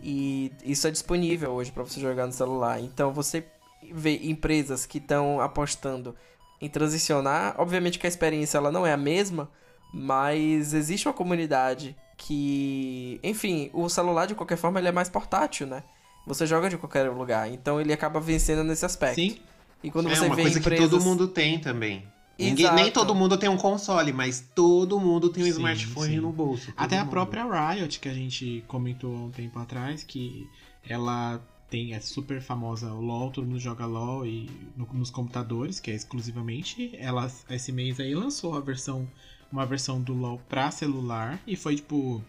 [0.04, 2.80] E isso é disponível hoje para você jogar no celular.
[2.80, 3.46] Então você
[3.92, 6.16] vê empresas que estão apostando
[6.62, 7.56] em transicionar.
[7.58, 9.50] Obviamente que a experiência ela não é a mesma,
[9.94, 15.66] mas existe uma comunidade que, enfim, o celular de qualquer forma ele é mais portátil,
[15.66, 15.84] né?
[16.28, 19.16] Você joga de qualquer lugar, então ele acaba vencendo nesse aspecto.
[19.16, 19.38] Sim.
[19.84, 20.86] E quando é você uma vê coisa empresas...
[20.86, 22.08] que todo mundo tem também.
[22.38, 26.20] Ninguém, nem todo mundo tem um console, mas todo mundo tem um Sim, smartphone sim.
[26.20, 26.74] no bolso.
[26.76, 27.12] Até a mundo.
[27.12, 30.48] própria Riot, que a gente comentou há um tempo atrás, que
[30.88, 31.40] ela
[31.72, 35.96] tem, é super famosa LoL, todo mundo joga LoL e no- nos computadores, que é
[35.96, 36.92] exclusivamente.
[36.98, 39.08] Ela, esse mês aí, lançou a versão,
[39.50, 42.22] uma versão do LoL pra celular e foi, tipo,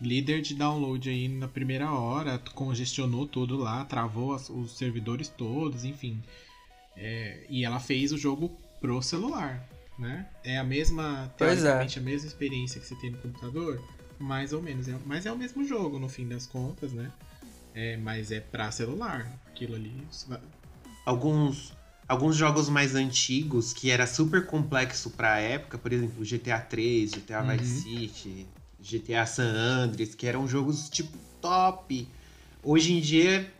[0.00, 5.84] líder de download aí na primeira hora, congestionou tudo lá, travou as- os servidores todos,
[5.84, 6.22] enfim.
[6.96, 10.28] É, e ela fez o jogo pro celular, né?
[10.44, 11.38] É a mesma, é.
[11.38, 13.82] teoricamente, a mesma experiência que você tem no computador,
[14.20, 14.86] mais ou menos.
[14.88, 17.10] É- mas é o mesmo jogo, no fim das contas, né?
[17.74, 19.30] É, mas é pra celular.
[19.48, 20.06] Aquilo ali.
[20.28, 20.40] vai-
[21.04, 21.72] alguns
[22.06, 27.40] alguns jogos mais antigos que era super complexo pra época, por exemplo, GTA 3, GTA
[27.42, 27.56] Uhum.
[27.56, 28.46] Vice City,
[28.80, 32.06] GTA San Andreas, que eram jogos tipo top.
[32.62, 33.50] Hoje em dia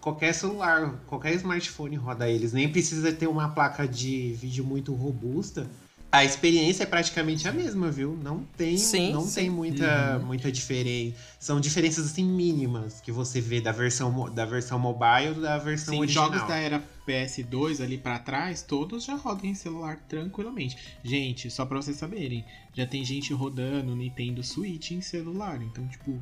[0.00, 5.68] qualquer celular, qualquer smartphone roda eles, nem precisa ter uma placa de vídeo muito robusta.
[6.10, 8.16] A experiência é praticamente a mesma, viu?
[8.22, 9.34] Não tem, Sim, não sim.
[9.42, 10.24] tem muita, Uhum.
[10.26, 11.14] muita diferença.
[11.38, 16.00] São diferenças assim mínimas que você vê da versão da versão mobile da versão Sim,
[16.00, 16.32] original.
[16.32, 20.78] jogos da era PS2 ali pra trás, todos já rodam em celular tranquilamente.
[21.04, 22.42] Gente, só pra vocês saberem,
[22.72, 25.60] já tem gente rodando Nintendo Switch em celular.
[25.60, 26.18] Então, tipo,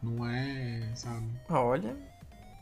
[0.00, 1.26] não é, sabe?
[1.48, 1.96] Olha,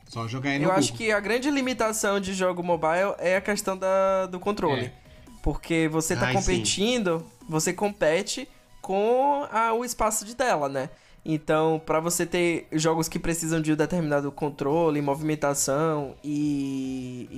[0.09, 1.07] Só jogar aí no eu acho Google.
[1.07, 4.87] que a grande limitação de jogo mobile é a questão da, do controle.
[4.87, 5.06] É.
[5.47, 8.49] Porque você tá Ai, competindo, você compete
[8.83, 10.91] com a- o espaço de tela, né?
[11.25, 17.29] Então, pra você ter jogos que precisam de um determinado controle, movimentação e,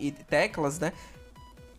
[0.00, 0.92] e- e teclas, né?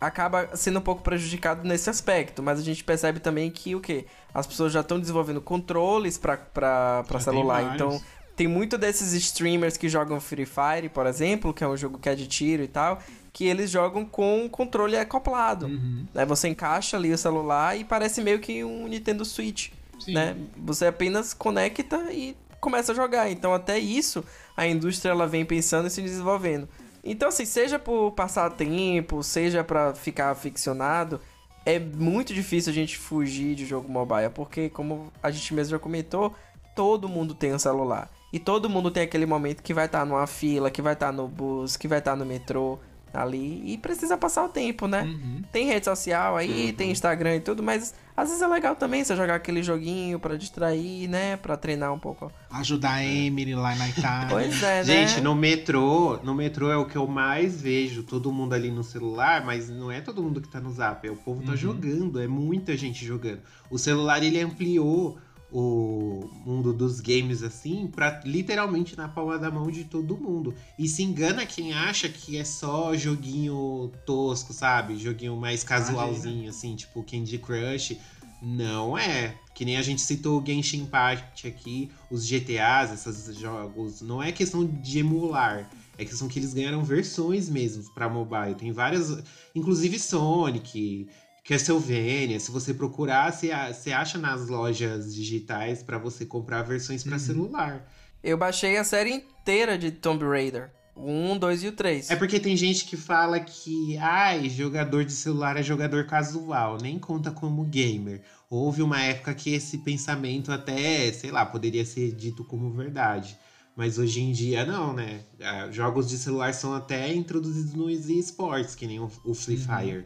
[0.00, 2.42] Acaba sendo um pouco prejudicado nesse aspecto.
[2.42, 4.06] Mas a gente percebe também que o quê?
[4.32, 7.74] As pessoas já estão desenvolvendo controles tem celular.
[7.74, 8.00] Então,
[8.34, 12.08] tem muito desses streamers que jogam Free Fire, por exemplo, que é um jogo que
[12.08, 12.98] é de tiro e tal,
[13.34, 15.66] que eles jogam com o controle acoplado.
[15.66, 16.24] Uhum, Né?
[16.24, 20.14] Você encaixa ali o celular e parece meio que um Nintendo Switch, sim.
[20.14, 20.36] né?
[20.58, 23.28] Você apenas conecta e começa a jogar.
[23.28, 24.24] Então até isso
[24.56, 26.68] a indústria ela vem pensando e se desenvolvendo.
[27.02, 31.20] Então assim, seja por passar tempo, seja pra ficar aficionado,
[31.66, 35.78] é muito difícil a gente fugir de jogo mobile, porque como a gente mesmo já
[35.80, 36.32] comentou,
[36.76, 38.08] todo mundo tem um celular.
[38.32, 41.26] E todo mundo tem aquele momento que vai estar numa fila, que vai estar no
[41.26, 42.78] bus, que vai estar no metrô
[43.14, 45.02] ali e precisa passar o tempo, né?
[45.02, 45.42] Uhum.
[45.52, 46.72] Tem rede social aí, Uhum.
[46.74, 50.36] tem Instagram e tudo, mas às vezes é legal também você jogar aquele joguinho pra
[50.36, 51.36] distrair, né?
[51.36, 52.30] Pra treinar um pouco.
[52.50, 54.28] Ajudar a Emily lá na Itália.
[54.28, 54.84] Pois é, né?
[54.84, 58.84] Gente, no metrô, no metrô é o que eu mais vejo, todo mundo ali no
[58.84, 61.56] celular, mas não é todo mundo que tá no zap, é o povo tá Uhum.
[61.56, 63.40] jogando, é muita gente jogando.
[63.70, 65.18] O celular ele ampliou
[65.56, 70.52] o mundo dos games assim pra literalmente na palma da mão de todo mundo.
[70.76, 74.98] E se engana quem acha que é só joguinho tosco, sabe?
[74.98, 77.96] Joguinho mais casualzinho assim, tipo Candy Crush.
[78.42, 79.36] Não é.
[79.54, 84.02] Que nem a gente citou o Genshin Impact aqui, os GTAs, esses jogos.
[84.02, 85.70] Não é questão de emular.
[85.96, 88.56] É questão que eles ganharam versões mesmo pra mobile.
[88.56, 89.22] Tem várias.
[89.54, 91.06] Inclusive Sonic,
[91.44, 92.40] Castlevania.
[92.40, 97.18] Se você procurar, você acha nas lojas digitais pra você comprar versões pra Uhum.
[97.18, 97.92] celular.
[98.22, 100.70] Eu baixei a série inteira de Tomb Raider.
[100.96, 102.08] O 1, 2 e o 3.
[102.10, 106.98] É porque tem gente que fala que, ai, jogador de celular é jogador casual, nem
[107.00, 108.22] conta como gamer.
[108.48, 113.36] Houve uma época que esse pensamento até, sei lá, poderia ser dito como verdade.
[113.76, 115.24] Mas hoje em dia não, né?
[115.42, 120.04] Ah, Jogos de celular são até introduzidos nos esportes, que nem o, Free Uhum.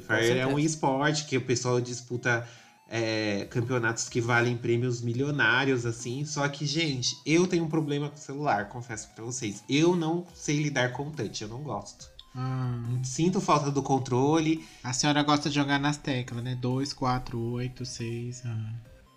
[0.00, 0.18] Fire.
[0.18, 0.66] Free Com Fire é um certeza.
[0.66, 2.46] esporte que o pessoal disputa
[2.88, 6.24] é, campeonatos que valem prêmios milionários, assim.
[6.24, 9.62] Só que, gente, eu tenho um problema com o celular, confesso pra vocês.
[9.68, 12.08] Eu não sei lidar com touch, eu não gosto.
[12.38, 14.62] Ah, Sinto falta do controle.
[14.84, 16.54] a senhora gosta de jogar nas teclas, né?
[16.60, 18.42] 2, 4, 8, 6.
[18.44, 18.72] Ah.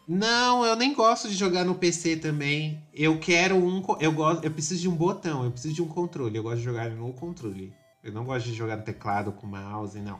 [0.08, 2.82] Não, eu nem gosto de jogar no PC também.
[2.94, 3.84] Eu quero um.
[4.00, 6.36] Eu, gosto, eu preciso de um botão, eu preciso de um controle.
[6.36, 7.72] Eu gosto de jogar no controle.
[8.04, 10.20] Eu não gosto de jogar no teclado com mouse, não.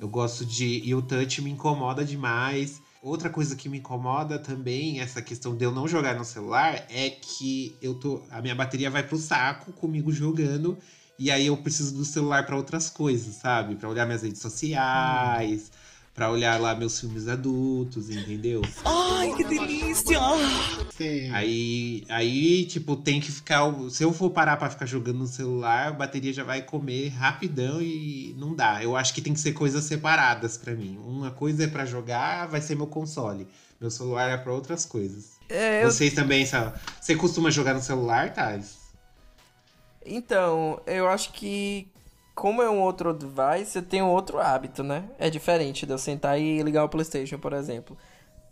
[0.00, 0.80] Eu gosto de.
[0.84, 2.80] E o touch me incomoda demais.
[3.02, 7.10] Outra coisa que me incomoda também, essa questão de eu não jogar no celular, é
[7.10, 8.22] que eu tô.
[8.30, 10.78] A minha bateria vai pro saco comigo jogando.
[11.18, 13.76] E aí eu preciso do celular pra outras coisas, sabe?
[13.76, 15.70] Pra olhar minhas redes sociais,
[16.14, 18.62] pra olhar lá meus filmes adultos, entendeu?
[20.96, 21.30] Sei.
[21.30, 23.62] Aí, aí, tipo, tem que ficar.
[23.90, 27.80] Se eu for parar pra ficar jogando no celular, a bateria já vai comer rapidão
[27.80, 28.82] e não dá.
[28.82, 30.98] Eu acho que tem que ser coisas separadas pra mim.
[31.04, 33.48] Uma coisa é pra jogar, vai ser meu console.
[33.80, 35.32] Meu celular é pra outras coisas.
[35.48, 36.78] É, eu Vocês também, sabe?
[37.00, 38.82] Você costuma jogar no celular, Thales?
[40.04, 41.91] Então, eu acho que
[42.34, 45.04] como é um outro device, eu tenho outro hábito, né?
[45.18, 47.96] É diferente de eu sentar e ligar o PlayStation, por exemplo.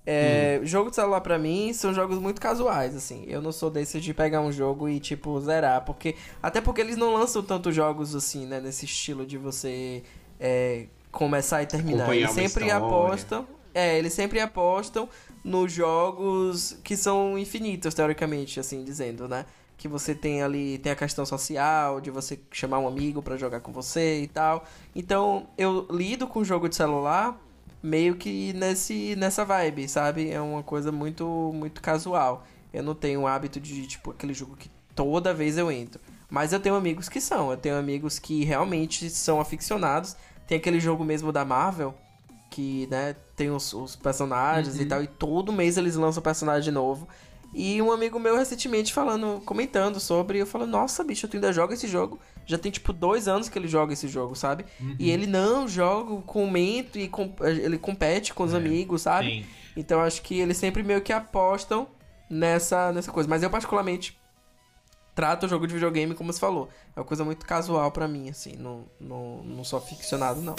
[0.06, 3.24] É, Jogo de celular pra mim são jogos muito casuais, assim.
[3.26, 5.84] Eu não sou desse de pegar um jogo e, tipo, zerar.
[5.84, 8.60] Porque, até porque eles não lançam tantos jogos assim, né?
[8.60, 10.02] Nesse estilo de você
[10.38, 12.04] é, começar e terminar.
[12.04, 12.76] Acompanhar Eles sempre história.
[12.76, 13.46] apostam.
[13.72, 15.08] É, eles sempre apostam
[15.44, 19.46] nos jogos que são infinitos, teoricamente, assim dizendo, né?
[19.80, 23.60] Que você tem ali, tem a questão social, de você chamar um amigo pra jogar
[23.60, 24.64] com você e tal.
[24.94, 27.40] Então, eu lido com jogo de celular
[27.82, 30.30] meio que nesse, nessa vibe, sabe?
[30.30, 32.44] É uma coisa muito, muito casual.
[32.74, 35.98] Eu não tenho o hábito de, tipo, aquele jogo que toda vez eu entro.
[36.28, 37.50] Mas eu tenho amigos que são.
[37.50, 40.14] Eu tenho amigos que realmente são aficionados.
[40.46, 41.94] Tem aquele jogo mesmo da Marvel,
[42.50, 47.08] que, né, tem os, os personagens e tal, e todo mês eles lançam personagem novo.
[47.52, 51.74] E um amigo meu recentemente falando, comentando sobre, eu falo, nossa, bicho, tu ainda joga
[51.74, 52.20] esse jogo?
[52.46, 54.64] Já tem tipo dois anos que ele joga esse jogo, sabe?
[54.98, 59.28] E ele não joga, comenta e com- ele compete com os amigos, sabe?
[59.28, 59.46] Tem.
[59.76, 61.88] Então acho que eles sempre meio que apostam
[62.28, 63.28] nessa, nessa coisa.
[63.28, 64.16] Mas eu, particularmente,
[65.14, 66.68] trato o jogo de videogame como você falou.
[66.94, 68.54] É uma coisa muito casual pra mim, assim.
[68.56, 70.54] Não, não, não sou aficionado, não.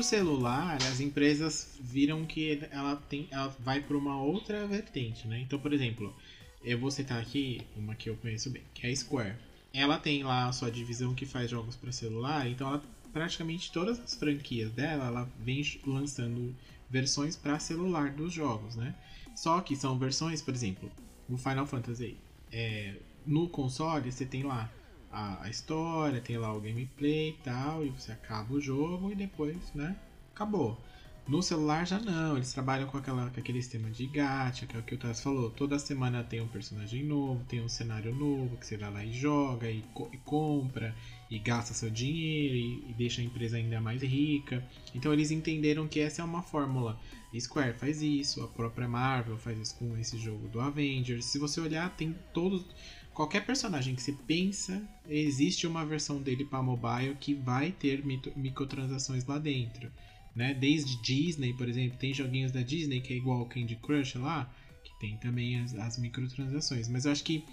[0.00, 5.38] Pro celular, as empresas viram que ela tem, ela vai para uma outra vertente, né?
[5.40, 6.16] Então, por exemplo,
[6.64, 9.36] eu vou citar aqui uma que eu conheço bem, que é a Square.
[9.74, 12.82] Ela tem lá a sua divisão que faz jogos para celular, então ela
[13.12, 16.56] praticamente todas as franquias dela, ela vem lançando
[16.88, 18.94] versões para celular dos jogos, né?
[19.36, 20.90] Só que são versões, por exemplo,
[21.28, 22.16] o Final Fantasy.
[22.50, 22.94] É,
[23.26, 24.72] no console você tem lá
[25.10, 29.14] a, a história, tem lá o gameplay e tal, e você acaba o jogo e
[29.14, 29.96] depois, né?
[30.34, 30.78] Acabou.
[31.28, 34.80] No celular já não, eles trabalham com, aquela, com aquele sistema de gacha, que é
[34.80, 35.48] o que o Taz falou.
[35.50, 39.12] Toda semana tem um personagem novo, tem um cenário novo que você vai lá e
[39.12, 40.92] joga e, co- e compra
[41.30, 44.66] e gasta seu dinheiro e, e deixa a empresa ainda mais rica.
[44.92, 46.98] Então eles entenderam que essa é uma fórmula.
[47.38, 51.26] Square faz isso, a própria Marvel faz isso com esse jogo do Avengers.
[51.26, 52.64] Se você olhar, tem todos.
[53.14, 58.04] Qualquer personagem que você pensa, existe uma versão dele para mobile que vai ter
[58.36, 59.90] microtransações lá dentro.
[60.34, 60.54] Né?
[60.54, 64.52] Desde Disney, por exemplo, tem joguinhos da Disney que é igual ao Candy Crush lá,
[64.84, 66.88] que tem também as, as microtransações.
[66.88, 67.44] Mas eu acho que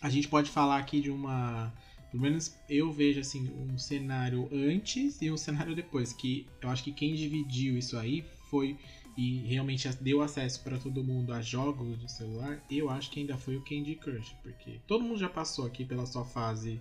[0.00, 1.72] a gente pode falar aqui de uma.
[2.10, 6.12] Pelo menos eu vejo assim um cenário antes e um cenário depois.
[6.12, 8.76] Que eu acho que quem dividiu isso aí foi
[9.20, 12.64] e realmente deu acesso para todo mundo a jogos de celular.
[12.70, 16.06] Eu acho que ainda foi o Candy Crush, porque todo mundo já passou aqui pela
[16.06, 16.80] sua fase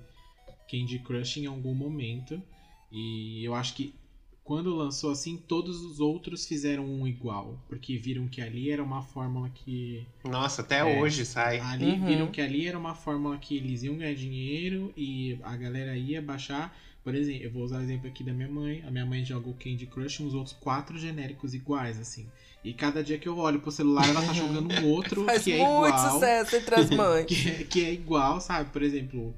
[0.72, 2.42] Candy Crush em algum momento.
[2.90, 3.94] E eu acho que
[4.42, 9.02] quando lançou assim, todos os outros fizeram um igual, porque viram que ali era uma
[9.02, 10.98] fórmula que Nossa, até É.
[11.00, 11.60] hoje sai.
[11.60, 12.06] Ali Uhum.
[12.06, 16.22] viram que ali era uma fórmula que eles iam ganhar dinheiro e a galera ia
[16.22, 16.74] baixar.
[17.12, 18.84] Por exemplo, eu vou usar o exemplo aqui da minha mãe.
[18.88, 22.28] A minha mãe joga o Candy Crush e uns outros quatro genéricos iguais, assim.
[22.64, 25.58] E cada dia que eu olho pro celular, ela tá jogando um outro que é
[25.58, 26.12] muito igual.
[26.14, 27.26] sucesso entre as mães.
[27.26, 28.70] Que, é- que é igual, sabe?
[28.72, 29.34] Por exemplo.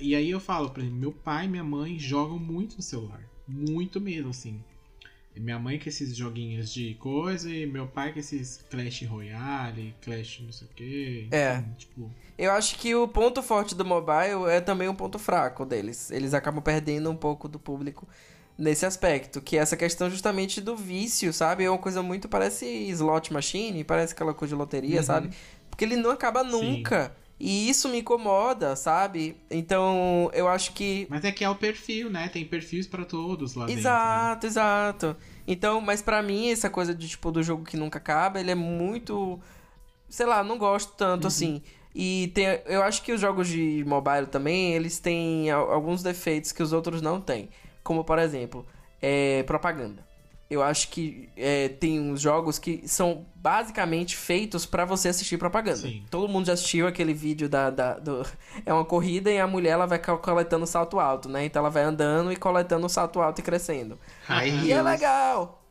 [0.00, 3.20] E aí eu falo, por exemplo, meu pai e minha mãe jogam muito no celular.
[3.48, 4.62] Muito mesmo, assim.
[5.36, 10.40] Minha mãe com esses joguinhos de coisa e meu pai com esses Clash Royale, Clash
[10.44, 11.28] não sei o que.
[11.30, 11.62] É.
[11.76, 16.10] Tipo, Eu acho que o ponto forte do mobile é também um ponto fraco deles.
[16.10, 18.06] Eles acabam perdendo um pouco do público
[18.58, 21.64] nesse aspecto, que é essa questão justamente do vício, sabe?
[21.64, 25.04] É uma coisa muito parece slot machine, parece aquela coisa de loteria, Uhum.
[25.04, 25.30] sabe?
[25.70, 27.14] Porque ele não acaba nunca.
[27.38, 29.36] E isso me incomoda, sabe?
[29.50, 31.06] Então, eu acho que.
[31.10, 32.28] Mas é que é o perfil, né?
[32.28, 33.74] Tem perfis pra todos lá dentro.
[33.74, 33.80] né?
[33.80, 35.16] Exato, exato.
[35.46, 38.54] Então, mas pra mim, essa coisa de, tipo, do jogo que nunca acaba, ele é
[38.54, 39.38] muito.
[40.08, 41.62] Sei lá, não gosto tanto assim.
[41.94, 46.52] E tem, eu acho que os jogos de mobile também, eles têm al- alguns defeitos
[46.52, 47.48] que os outros não têm.
[47.82, 48.66] Como, por exemplo,
[49.00, 50.06] é, propaganda.
[50.48, 55.78] Eu acho que é, tem uns jogos que são basicamente feitos pra você assistir propaganda.
[55.78, 56.04] Sim.
[56.08, 58.24] Todo mundo já assistiu aquele vídeo da, da- do,
[58.64, 61.44] é uma corrida e a mulher ela vai co- coletando salto alto, né?
[61.46, 63.98] Então ela vai andando e coletando o salto alto e crescendo.
[64.26, 64.84] High E é heels.
[64.84, 65.62] legal.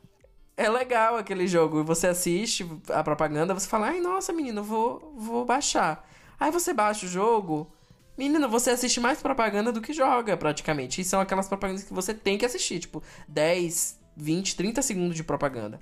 [0.57, 1.79] É legal aquele jogo.
[1.79, 6.05] E você assiste a propaganda, você fala, ai, nossa, menino, vou, vou baixar.
[6.37, 7.71] Aí você baixa o jogo.
[8.17, 11.01] Menino, você assiste mais propaganda do que joga, praticamente.
[11.01, 15.23] E são aquelas propagandas que você tem que assistir, tipo, 10, 20, 30 segundos de
[15.23, 15.79] propaganda.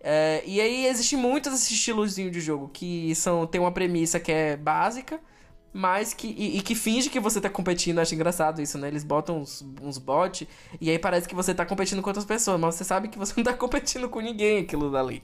[0.00, 4.30] É, e aí existe muitos esse estilozinho de jogo que são tem uma premissa que
[4.30, 5.18] é básica,
[5.72, 7.98] mas que e, e que finge que você tá competindo.
[7.98, 8.88] Acho engraçado isso, né?
[8.88, 10.46] Eles botam uns, uns bots
[10.80, 13.34] e aí parece que você tá competindo com outras pessoas, mas você sabe que você
[13.36, 15.22] não tá competindo com ninguém aquilo dali.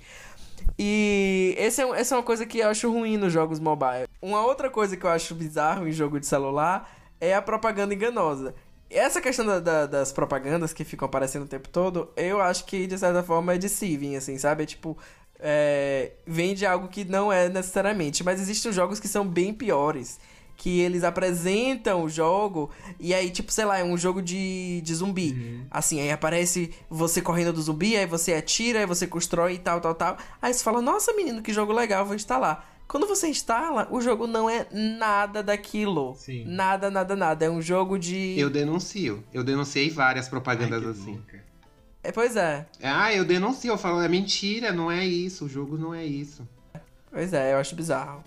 [0.79, 4.09] E esse é, essa é uma coisa que eu acho ruim nos jogos mobile.
[4.21, 6.91] Uma outra coisa que eu acho bizarro em jogo de celular
[7.21, 8.55] é a propaganda enganosa.
[8.93, 12.87] Essa questão da- da- das propagandas que ficam aparecendo o tempo todo, eu acho que
[12.87, 14.63] de certa forma é deceiving, assim, sabe?
[14.65, 14.97] É tipo,
[15.41, 18.23] é, vende algo que não é necessariamente.
[18.23, 20.19] Mas existem jogos que são bem piores.
[20.55, 22.71] Que eles apresentam o jogo
[23.01, 25.65] e aí, tipo, sei lá, é um jogo de, de zumbi.
[25.71, 29.81] Assim, aí aparece você correndo do zumbi, aí você atira, aí você constrói e tal,
[29.81, 30.17] tal, tal.
[30.41, 32.69] Aí você fala, nossa, menino, que jogo legal, vou instalar.
[32.93, 36.15] Quando você instala, o jogo não é nada daquilo.
[36.15, 36.45] Sim.
[36.45, 37.43] Nada, nada, nada.
[37.43, 38.39] É um jogo de.
[38.39, 39.25] Eu denuncio.
[39.33, 41.19] Eu denunciei várias Ai, propagandas que assim.
[42.03, 42.67] É, pois é.
[42.83, 43.71] Ah, eu denuncio.
[43.71, 45.47] Eu falo, é mentira, não é isso.
[45.47, 46.47] O jogo não é isso.
[47.11, 48.23] Pois é, eu acho bizarro.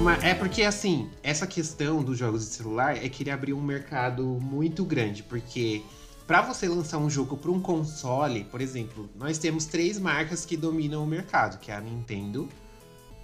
[0.00, 3.62] Mas é porque, assim, essa questão dos jogos de celular é que ele abriu um
[3.62, 5.24] mercado muito grande.
[5.24, 5.82] Porque
[6.26, 10.56] pra você lançar um jogo para um console, por exemplo, nós temos três marcas que
[10.56, 12.48] dominam o mercado, que é a Nintendo,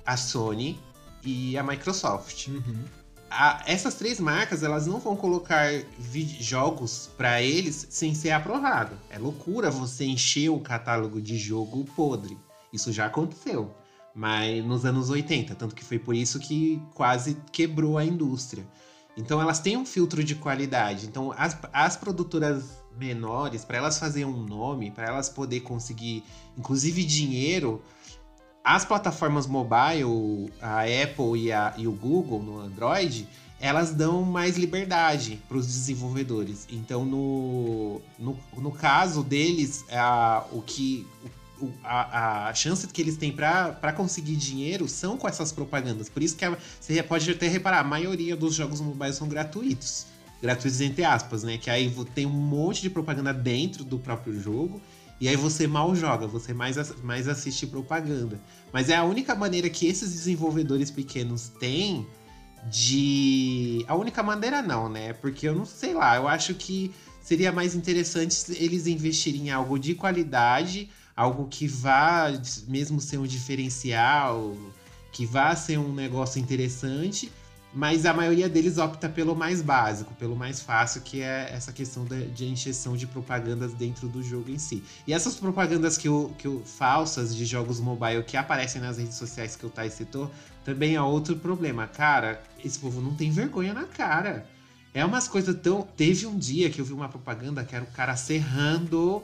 [0.07, 0.79] a Sony
[1.25, 2.49] e a Microsoft.
[2.49, 2.85] Uhum.
[3.31, 5.69] A- essas três marcas, elas não vão colocar
[6.41, 8.97] jogos pra eles sem ser aprovado.
[9.11, 12.37] É loucura você encher o catálogo de jogo podre.
[12.73, 13.75] Isso já aconteceu.
[14.15, 18.67] Mas nos anos 80, tanto que foi por isso que quase quebrou a indústria.
[19.17, 21.07] Então elas têm um filtro de qualidade.
[21.07, 26.23] Então as, as produtoras menores, para elas fazerem um nome, para elas poder conseguir,
[26.57, 27.83] inclusive dinheiro,
[28.65, 33.27] as plataformas mobile, a Apple e, a- e o Google no Android,
[33.61, 36.67] elas dão mais liberdade para os desenvolvedores.
[36.71, 41.07] Então, no, no, no caso deles, a, o que
[41.85, 46.09] a, a chance que eles têm para conseguir dinheiro são com essas propagandas.
[46.09, 50.07] Por isso que a- você pode até reparar, a maioria dos jogos mobile são gratuitos.
[50.43, 51.57] Gratuitos entre aspas, né?
[51.57, 54.83] Que aí tem um monte de propaganda dentro do próprio jogo.
[55.21, 58.41] E aí você mal joga, você mais, mais assiste propaganda.
[58.73, 62.05] Mas é a única maneira que esses desenvolvedores pequenos têm
[62.69, 63.85] de.
[63.87, 65.13] A única maneira não, né?
[65.13, 69.79] Porque eu não sei lá, eu acho que seria mais interessante eles investirem em algo
[69.79, 72.33] de qualidade, algo que vá
[72.67, 74.57] mesmo ser um diferencial,
[75.13, 77.31] que vá ser um negócio interessante.
[77.75, 82.05] Mas a maioria deles opta pelo mais básico, pelo mais fácil, que é essa questão
[82.05, 84.85] de injeção de propagandas dentro do jogo em si.
[85.07, 89.15] E essas propagandas que o, que o, falsas de jogos mobile que aparecem nas redes
[89.15, 90.31] sociais que o Thais citou,
[90.65, 91.87] também é outro problema.
[91.87, 94.47] Cara, esse povo não tem vergonha na cara.
[94.93, 95.83] É umas coisas tão.
[95.97, 99.23] Teve um dia que eu vi uma propaganda que era o cara serrando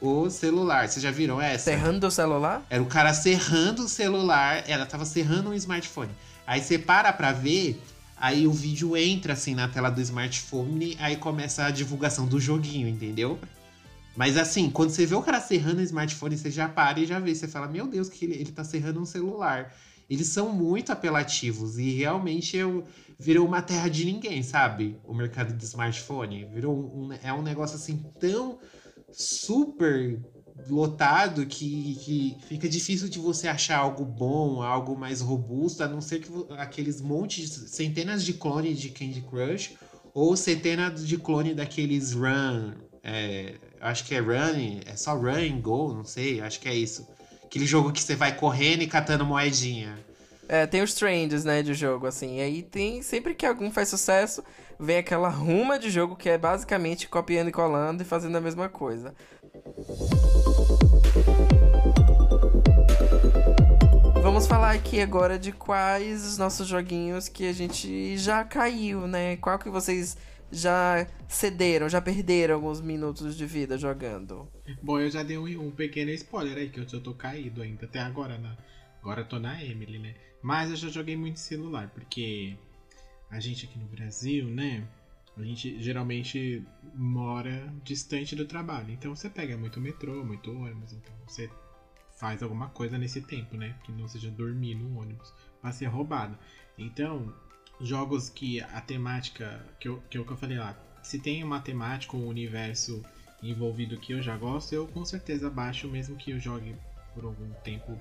[0.00, 0.88] o celular.
[0.88, 1.66] Vocês já viram essa?
[1.66, 2.66] Serrando o celular?
[2.68, 6.10] Era o cara serrando o celular, ela tava serrando um smartphone.
[6.50, 7.80] Aí você para pra ver,
[8.16, 12.88] aí o vídeo entra assim na tela do smartphone, aí começa a divulgação do joguinho,
[12.88, 13.38] entendeu?
[14.16, 17.20] Mas assim, quando você vê o cara serrando o smartphone, você já para e já
[17.20, 17.32] vê.
[17.32, 19.72] Você fala, meu Deus, que ele, ele tá serrando um celular.
[20.10, 22.82] Eles são muito apelativos e realmente eu,
[23.16, 24.98] virou uma terra de ninguém, sabe?
[25.04, 26.46] O mercado de smartphone.
[26.46, 28.58] Virou um, é um negócio assim tão
[29.12, 30.18] super
[30.68, 36.00] lotado que, que fica difícil de você achar algo bom, algo mais robusto, a não
[36.00, 39.74] ser que aqueles montes, centenas de clones de Candy Crush
[40.12, 45.60] ou centenas de clones daqueles Run, é, acho que é Run, é só Run and
[45.60, 47.08] Go, não sei, acho que é isso.
[47.44, 49.98] Aquele jogo que você vai correndo e catando moedinha.
[50.48, 52.38] É, tem os trends, né, de jogo, assim.
[52.38, 53.02] E aí tem.
[53.02, 54.42] Sempre que algum faz sucesso,
[54.80, 58.68] vem aquela ruma de jogo que é basicamente copiando e colando e fazendo a mesma
[58.68, 59.14] coisa.
[64.22, 69.36] Vamos falar aqui agora de quais os nossos joguinhos que a gente já caiu, né?
[69.36, 70.16] Qual que vocês
[70.50, 74.48] já cederam, já perderam alguns minutos de vida jogando?
[74.82, 77.84] Bom, eu já dei um, um pequeno spoiler aí, que eu, eu tô caído ainda,
[77.84, 78.38] até agora.
[78.38, 78.56] Na,
[79.02, 80.14] agora eu tô na Emily, né?
[80.42, 82.56] Mas eu já joguei muito celular, porque
[83.30, 84.86] a gente aqui no Brasil, né?
[85.36, 86.64] A gente geralmente
[86.94, 88.90] mora distante do trabalho.
[88.90, 90.92] Então você pega muito metrô, muito ônibus.
[90.92, 91.48] Então você
[92.18, 93.74] faz alguma coisa nesse tempo, né?
[93.84, 96.36] Que não seja dormir no ônibus para ser roubado.
[96.76, 97.32] Então,
[97.80, 101.60] jogos que a temática, que eu, que eu, que eu falei lá, se tem uma
[101.60, 103.02] temática ou um universo
[103.42, 106.76] envolvido que eu já gosto, eu com certeza baixo, mesmo que eu jogue
[107.14, 107.98] por algum tempo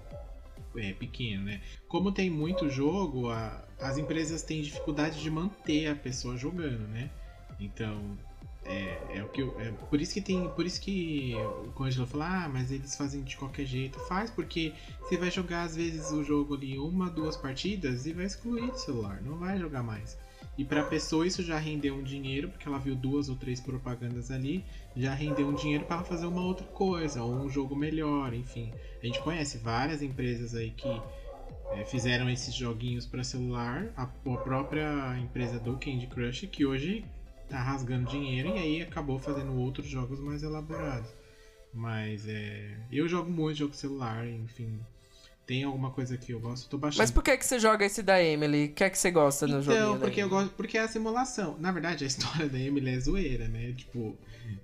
[0.76, 1.62] é, pequeno, né?
[1.88, 7.10] Como tem muito jogo, a, as empresas têm dificuldade de manter a pessoa jogando, né?
[7.60, 8.18] Então,
[8.66, 11.34] é, é o que eu, é por isso que tem, por isso que
[11.76, 14.00] o Angelo falou, ah, mas eles fazem de qualquer jeito.
[14.02, 18.26] Faz porque você vai jogar às vezes o jogo ali uma, duas partidas e vai
[18.26, 20.18] excluir do celular, não vai jogar mais.
[20.58, 23.60] E para a pessoa isso já rendeu um dinheiro, porque ela viu duas ou três
[23.60, 24.64] propagandas ali,
[24.96, 28.72] já rendeu um dinheiro para fazer uma outra coisa, ou um jogo melhor, enfim.
[29.02, 31.02] A gente conhece várias empresas aí que
[31.72, 37.06] é, fizeram esses joguinhos para celular, a, a própria empresa do Candy Crush, que hoje
[37.48, 41.10] tá rasgando dinheiro e aí acabou fazendo outros jogos mais elaborados.
[41.74, 42.78] Mas é.
[42.92, 44.80] Eu jogo muito jogo celular, enfim.
[45.46, 47.02] Tem alguma coisa que eu gosto, tô baixando.
[47.02, 48.66] Mas por que, que você joga esse da Emily?
[48.66, 49.78] O que é que você gosta no jogo?
[49.78, 50.52] Então, porque eu gosto.
[50.52, 51.58] Porque é a simulação.
[51.60, 53.74] Na verdade, a história da Emily é zoeira, né?
[53.74, 54.16] Tipo,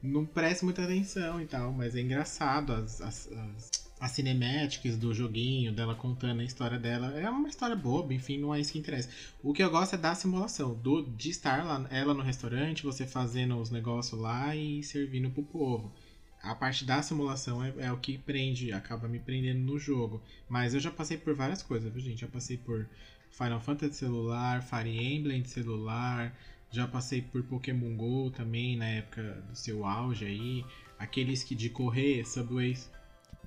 [0.02, 5.14] não presta muita atenção e tal, mas é engraçado as, as, as as cinemáticas do
[5.16, 7.20] joguinho, dela contando a história dela.
[7.20, 9.10] É uma história boba, enfim, não é isso que interessa.
[9.42, 13.08] O que eu gosto é da simulação, do, de estar lá, ela no restaurante, você
[13.08, 15.92] fazendo os negócios lá e servindo pro povo.
[16.40, 20.22] A parte da simulação é, é, o que prende, acaba me prendendo no jogo.
[20.48, 22.22] Mas eu já passei por várias coisas, viu, gente?
[22.22, 22.88] Já passei por
[23.32, 26.32] Final Fantasy celular, Fire Emblem de celular,
[26.70, 30.64] já passei por Pokémon GO também, na época do seu auge aí.
[31.00, 32.94] Aqueles que de correr, Subways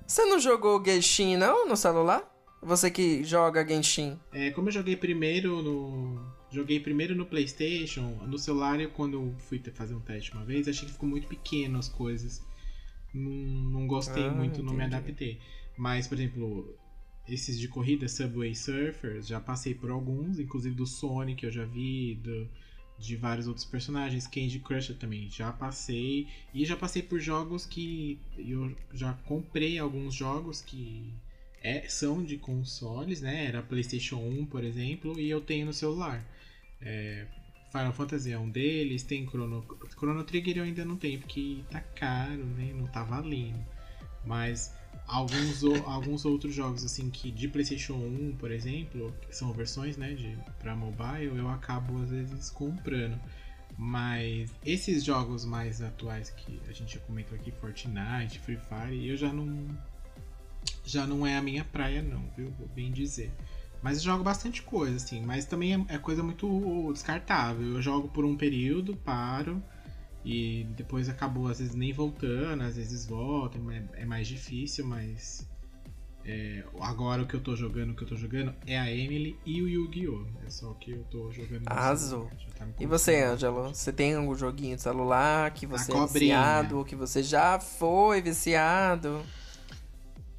[0.09, 2.27] você não jogou Genshin, não, no celular?
[2.63, 4.19] Você que joga Genshin.
[4.31, 6.19] É, como eu joguei primeiro no.
[6.51, 10.67] Joguei primeiro no Playstation, no celular eu quando eu fui fazer um teste uma vez,
[10.67, 12.43] achei que ficou muito pequeno as coisas.
[13.13, 14.65] Não, não gostei ah, muito, entendi.
[14.65, 15.39] não me adaptei.
[15.77, 16.75] Mas, por exemplo,
[17.27, 22.15] esses de corrida, Subway Surfers, já passei por alguns, inclusive do Sonic eu já vi,
[22.15, 22.49] do,
[22.99, 24.27] de vários outros personagens.
[24.27, 26.27] Candy Crush também já passei.
[26.53, 31.13] E já passei por jogos que eu já comprei alguns jogos que
[31.61, 33.45] é, são de consoles, né?
[33.45, 36.23] Era PlayStation 1, por exemplo, e eu tenho no celular.
[36.81, 37.25] É,
[37.71, 41.79] Final Fantasy é um deles, tem Chrono, Chrono Trigger eu ainda não tenho, porque tá
[41.79, 42.73] caro, né?
[42.73, 43.63] Não tá valendo.
[44.25, 44.73] Mas
[45.09, 50.13] alguns, alguns outros jogos assim que de PlayStation 1, por exemplo, que são versões, né,
[50.13, 53.19] de para mobile, eu acabo às vezes comprando.
[53.77, 59.17] Mas esses jogos mais atuais que a gente já comentou aqui, Fortnite, Free Fire, eu
[59.17, 59.67] já não
[60.85, 62.51] já não é a minha praia não, viu?
[62.57, 63.31] Vou bem dizer.
[63.81, 67.75] Mas eu jogo bastante coisa assim, mas também é, é coisa muito descartável.
[67.75, 69.63] Eu jogo por um período, paro,
[70.23, 75.47] e depois acabou, às vezes, nem voltando, às vezes volta, é, é mais difícil, mas.
[76.25, 79.39] É, agora o que eu tô jogando, o que eu tô jogando é a Emily
[79.45, 80.27] e o Yu-Gi-Oh!
[80.45, 81.63] É só o que eu tô jogando.
[81.65, 82.29] Azul.
[82.57, 83.73] Tá e você, Ângelo?
[83.73, 88.21] Você tem algum joguinho de celular que você é viciado ou que você já foi
[88.21, 89.23] viciado?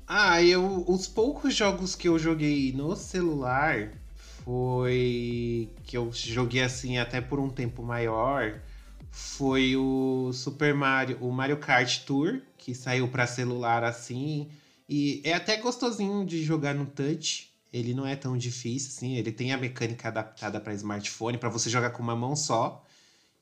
[0.07, 3.91] Ah, eu, os poucos jogos que eu joguei no celular
[4.45, 8.61] foi que eu joguei assim até por um tempo maior
[9.11, 14.49] foi o Super Mario, o Mario Kart Tour, que saiu para celular assim.
[14.89, 17.51] E é até gostosinho de jogar no touch.
[17.73, 21.71] Ele não é tão difícil assim, ele tem a mecânica adaptada para smartphone, para você
[21.71, 22.85] jogar com uma mão só.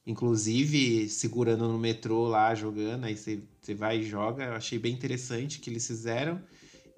[0.06, 3.42] Inclusive, segurando no metrô lá, jogando, aí você,
[3.74, 4.44] vai e joga.
[4.44, 6.42] Eu achei bem interessante que eles fizeram.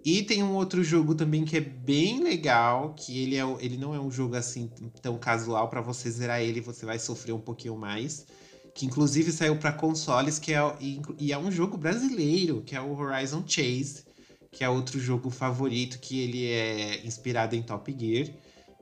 [0.05, 3.95] E tem um outro jogo também que é bem legal, que ele, é, ele não
[3.95, 4.71] é um jogo assim
[5.03, 8.27] tão casual, para você zerar ele você vai sofrer um pouquinho mais
[8.75, 10.77] que inclusive saiu para consoles, que é,
[11.19, 14.05] e, é um jogo brasileiro, que é o Horizon Chase,
[14.51, 18.29] que é outro jogo favorito, que ele é inspirado em Top Gear.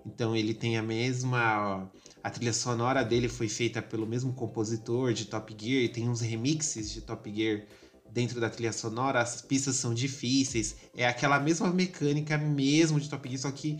[0.06, 1.90] Então ele tem a mesma.
[2.22, 6.20] A trilha sonora dele foi feita pelo mesmo compositor de Top Gear, e tem uns
[6.20, 7.62] remixes de Top Gear
[8.10, 13.28] dentro da trilha sonora, as pistas são difíceis, é aquela mesma mecânica mesmo de Top
[13.28, 13.78] Gear, só que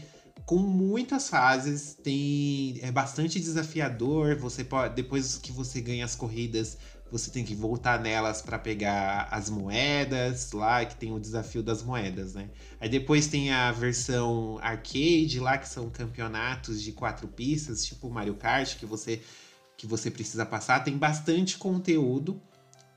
[0.49, 4.34] com muitas fases, tem é bastante desafiador.
[4.36, 6.78] Você pode depois que você ganha as corridas,
[7.12, 11.82] você tem que voltar nelas para pegar as moedas lá, que tem o desafio das
[11.82, 12.49] moedas, né?
[12.80, 18.34] Aí depois tem a versão arcade lá, que são campeonatos de quatro pistas, tipo Mario
[18.34, 19.20] Kart, que você
[19.76, 20.82] que você precisa passar.
[20.82, 22.40] Tem bastante conteúdo.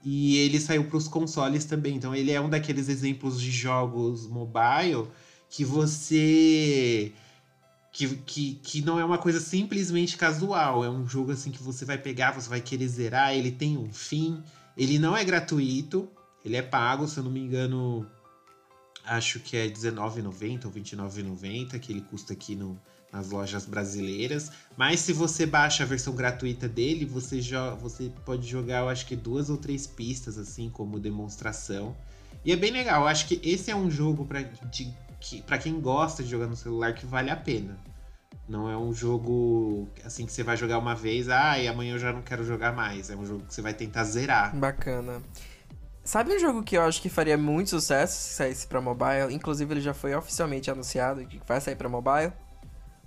[0.03, 1.97] E ele saiu para os consoles também.
[1.97, 5.09] Então ele é um daqueles exemplos de jogos mobile
[5.49, 7.11] que você
[7.91, 10.83] que, que, que não é uma coisa simplesmente casual.
[10.83, 13.91] É um jogo assim que você vai pegar, você vai querer zerar, ele tem um
[13.91, 14.41] fim.
[14.77, 16.09] Ele não é gratuito,
[16.43, 18.09] ele é pago, se eu não me engano,
[19.05, 22.79] acho que é R$19,90 ou R$29,90 que ele custa aqui no,
[23.11, 24.51] nas lojas brasileiras.
[24.77, 27.41] Mas se você baixa a versão gratuita dele, você,
[27.79, 31.95] você pode jogar, eu acho que duas ou três pistas, assim, como demonstração.
[32.45, 34.41] E é bem legal, eu acho que esse é um jogo para
[35.21, 37.77] que para quem gosta de jogar no celular que vale a pena.
[38.49, 41.99] Não é um jogo assim que você vai jogar uma vez, ah, e amanhã eu
[41.99, 43.09] já não quero jogar mais.
[43.09, 44.53] É um jogo que você vai tentar zerar.
[44.53, 45.21] Bacana.
[46.03, 49.33] Sabe um jogo que eu acho que faria muito sucesso se saísse para mobile?
[49.33, 52.33] Inclusive ele já foi oficialmente anunciado que vai sair para mobile.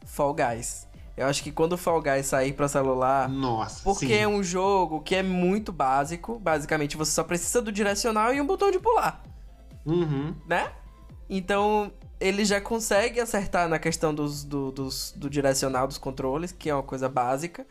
[0.07, 0.87] Fall Guys.
[1.17, 4.15] Eu acho que quando o Fall Guys sair para celular, nossa, porque sim.
[4.15, 8.47] é um jogo que é muito básico, basicamente você só precisa do direcional e um
[8.47, 9.23] botão de pular.
[9.87, 10.35] Uhum.
[10.47, 10.73] Né?
[11.29, 11.93] Então,
[12.25, 16.75] ele já consegue acertar na questão dos, do, dos, do direcional dos controles, que é
[16.75, 17.67] uma coisa básica.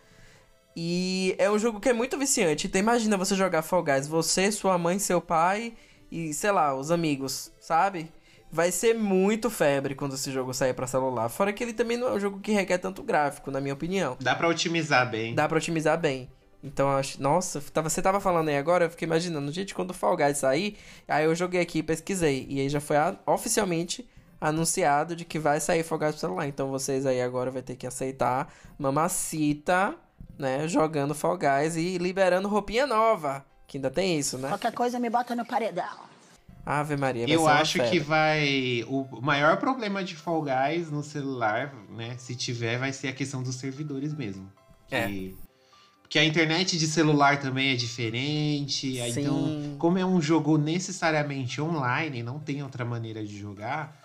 [0.76, 2.68] E é um jogo que é muito viciante.
[2.68, 5.74] Então imagina você jogar Fall Guys, você, sua mãe, seu pai
[6.12, 8.12] e, sei lá, os amigos, sabe?
[8.52, 11.30] Vai ser muito febre quando esse jogo sair para celular.
[11.30, 14.16] Fora que ele também não é um jogo que requer tanto gráfico, na minha opinião.
[14.20, 15.34] Dá para otimizar bem.
[15.34, 16.30] Dá para otimizar bem.
[16.64, 20.16] Então acho, nossa, você tava falando aí agora, eu fiquei imaginando, gente, quando o Fall
[20.16, 20.78] Guys sair,
[21.08, 22.46] aí eu joguei aqui e pesquisei.
[22.48, 24.08] E aí já foi a, oficialmente
[24.44, 26.48] anunciado de que vai sair Fall Guys pro celular.
[26.48, 29.96] Então vocês aí agora vai ter que aceitar Mamacita,
[30.38, 33.46] né, jogando Fall Guys e liberando roupinha nova.
[33.66, 34.50] Que ainda tem isso, né?
[34.50, 36.14] Qualquer coisa me bota no paredão.
[36.66, 38.86] Ave Maria, Eu acho que vai.
[38.88, 42.16] O maior problema de Fall Guys no celular, né?
[42.18, 44.50] Se tiver, vai ser a questão dos servidores mesmo.
[44.88, 44.96] Que...
[44.96, 45.44] É.
[46.02, 49.02] Porque a internet de celular também é diferente.
[49.02, 49.12] aí.
[49.12, 54.03] Então, como é um jogo necessariamente online, não tem outra maneira de jogar,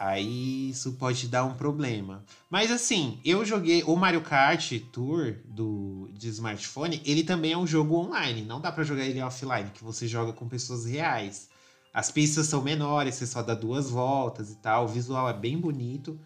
[0.00, 2.24] aí isso pode dar um problema.
[2.48, 7.66] Mas assim, eu joguei o Mario Kart Tour do, de smartphone, ele também é um
[7.66, 8.40] jogo online.
[8.40, 11.50] Não dá pra jogar ele offline, que você joga com pessoas reais.
[11.92, 14.86] As pistas são menores, você só dá duas voltas e tal.
[14.86, 16.18] O visual é bem bonito.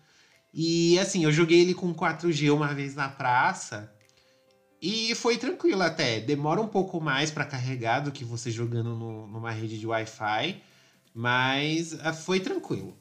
[0.52, 3.92] E assim, eu joguei ele com 4G uma vez na praça.
[4.80, 6.20] E foi tranquilo até.
[6.20, 10.62] Demora um pouco mais para carregar do que você jogando no- numa rede de Wi-Fi.
[11.12, 12.96] Mas ah, foi tranquilo.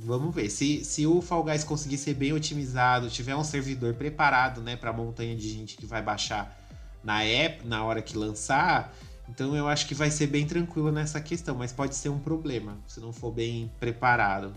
[0.00, 0.48] Vamos ver.
[0.48, 4.90] Se, se o Fall Guys conseguir ser bem otimizado, tiver um servidor preparado né, para
[4.90, 6.56] a montanha de gente que vai baixar
[7.02, 8.94] na app, na hora que lançar,
[9.28, 11.56] então eu acho que vai ser bem tranquilo nessa questão.
[11.56, 14.54] Mas pode ser um problema se não for bem preparado.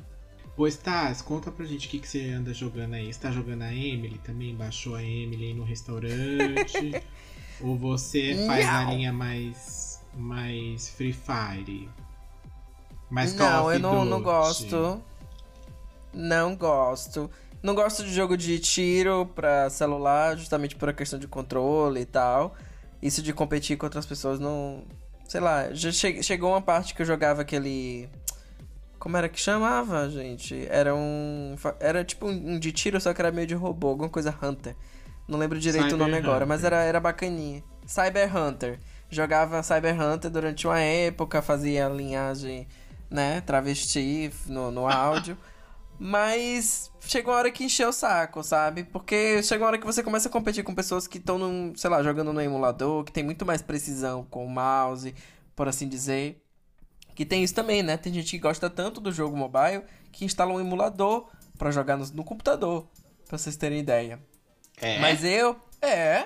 [0.56, 3.12] Pois Taz, conta pra gente o que, que você anda jogando aí.
[3.12, 4.56] Você tá jogando a Emily também?
[4.56, 7.02] Baixou a Emily aí no restaurante?
[7.62, 11.90] Ou você faz a linha mais, mais Free Fire?
[13.10, 15.02] Mais Call Não, of eu não, não gosto.
[16.14, 17.30] Não gosto.
[17.64, 22.06] Não gosto de jogo de tiro pra celular, justamente por a questão de controle e
[22.06, 22.56] tal.
[23.02, 24.84] Isso de competir com outras pessoas não.
[25.28, 28.10] Sei lá, já che- chegou uma parte que eu jogava aquele.
[29.00, 30.68] Como era que chamava, gente?
[30.70, 31.56] Era um.
[31.80, 34.76] Era tipo um de tiro, só que era meio de robô, alguma coisa Hunter.
[35.28, 36.74] Não lembro direito o nome Cyber agora, mas Hunter.
[36.74, 37.64] era, era bacaninha.
[37.86, 38.80] Cyber Hunter.
[39.10, 42.66] Jogava Cyber Hunter durante uma época, fazia linhagem,
[43.10, 45.38] né, travesti no, no áudio.
[46.04, 48.84] Mas chegou uma hora que encheu o saco, sabe?
[48.84, 52.02] Porque chega uma hora que você começa a competir com pessoas que estão, sei lá,
[52.02, 55.14] jogando no emulador, que tem muito mais precisão com o mouse,
[55.56, 56.44] por assim dizer.
[57.14, 57.98] Que tem isso também, né?
[57.98, 62.06] Tem gente que gosta tanto do jogo mobile que instala um emulador pra jogar no,
[62.16, 62.88] no computador,
[63.28, 64.20] pra vocês terem ideia.
[64.82, 64.98] É.
[64.98, 66.26] Mas eu, é,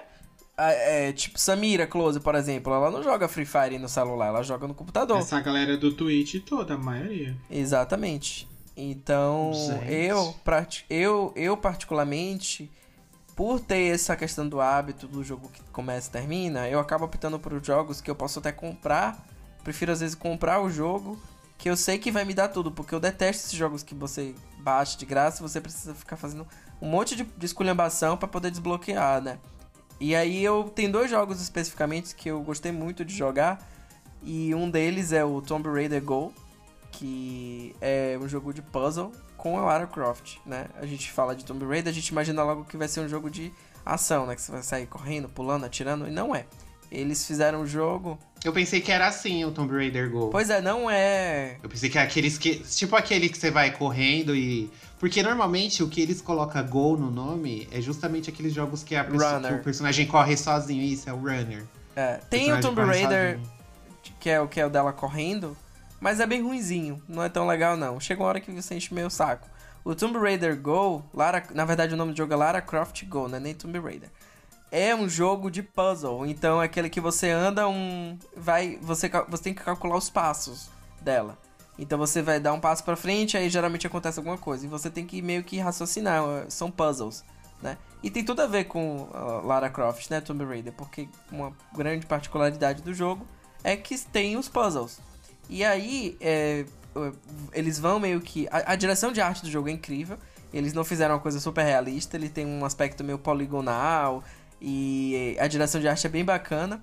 [0.58, 4.70] é, tipo Samira Close, por exemplo, ela não joga Free Fire no celular, ela joga
[4.70, 5.18] no computador.
[5.18, 7.36] Essa galera do Twitch toda, a maioria.
[7.52, 8.55] Exatamente.
[8.76, 9.94] Então, Gente.
[9.94, 10.36] eu,
[10.90, 12.70] eu, eu particularmente,
[13.36, 17.40] por ter essa questão do hábito do jogo que começa e termina, eu acabo optando
[17.40, 19.26] por jogos que eu posso até comprar.
[19.64, 21.18] Prefiro às vezes comprar o jogo
[21.58, 24.36] que eu sei que vai me dar tudo, porque eu detesto esses jogos que você
[24.60, 26.46] baixa de graça e você precisa ficar fazendo
[26.82, 29.40] um monte de, de esculhambação pra poder desbloquear, né?
[30.00, 33.66] E aí eu tenho dois jogos especificamente que eu gostei muito de jogar
[34.22, 36.34] e um deles é o Tomb Raider Go,
[36.92, 40.68] que é um jogo de puzzle com a Lara Croft, né?
[40.80, 43.30] A gente fala de Tomb Raider, a gente imagina logo que vai ser um jogo
[43.30, 43.52] de
[43.86, 44.36] ação, né?
[44.36, 46.46] Que você vai sair correndo, pulando, atirando, e não é.
[46.92, 48.18] Eles fizeram um jogo.
[48.44, 50.30] Eu pensei que era assim o Tomb Raider Go.
[50.30, 51.58] Pois é, não é.
[51.62, 52.56] Eu pensei que é aqueles que.
[52.60, 54.70] Tipo aquele que você vai correndo e.
[55.00, 59.04] Porque normalmente o que eles colocam Go no nome é justamente aqueles jogos que, a
[59.04, 60.82] pessoa, que o personagem corre sozinho.
[60.82, 61.66] Isso, é o Runner.
[61.96, 62.20] é.
[62.30, 64.16] Tem o personagem Tomb Raider, sozinho.
[64.20, 65.58] que é o que é o dela correndo,
[66.00, 67.02] mas é bem ruinzinho.
[67.08, 68.00] Não é tão legal, não.
[68.00, 69.48] Chega uma hora que você enche meio saco.
[69.84, 73.28] O Tomb Raider Go, Lara, na verdade o nome do jogo é Lara Croft Go,
[73.28, 74.10] não é nem Tomb Raider.
[74.72, 78.18] É um jogo de puzzle, então é aquele que você anda um.
[78.36, 78.78] Vai.
[78.82, 80.70] Você, você tem que calcular os passos
[81.02, 81.38] dela.
[81.78, 84.66] Então você vai dar um passo pra frente, aí geralmente acontece alguma coisa.
[84.66, 86.24] E você tem que meio que raciocinar.
[86.24, 87.24] eh, São puzzles,
[87.62, 87.78] né?
[88.02, 90.20] E tem tudo a ver com ah, Lara Croft, né?
[90.20, 93.28] Tomb Raider, porque uma grande particularidade do jogo
[93.64, 95.00] é que tem os puzzles.
[95.50, 96.66] E aí, é,
[96.96, 97.16] uh,
[97.54, 98.48] eles vão meio que.
[98.50, 100.18] A, a direção de arte do jogo é incrível.
[100.54, 104.24] Eles não fizeram uma coisa super realista, ele tem um aspecto meio poligonal.
[104.62, 106.82] E a direção de arte é bem bacana.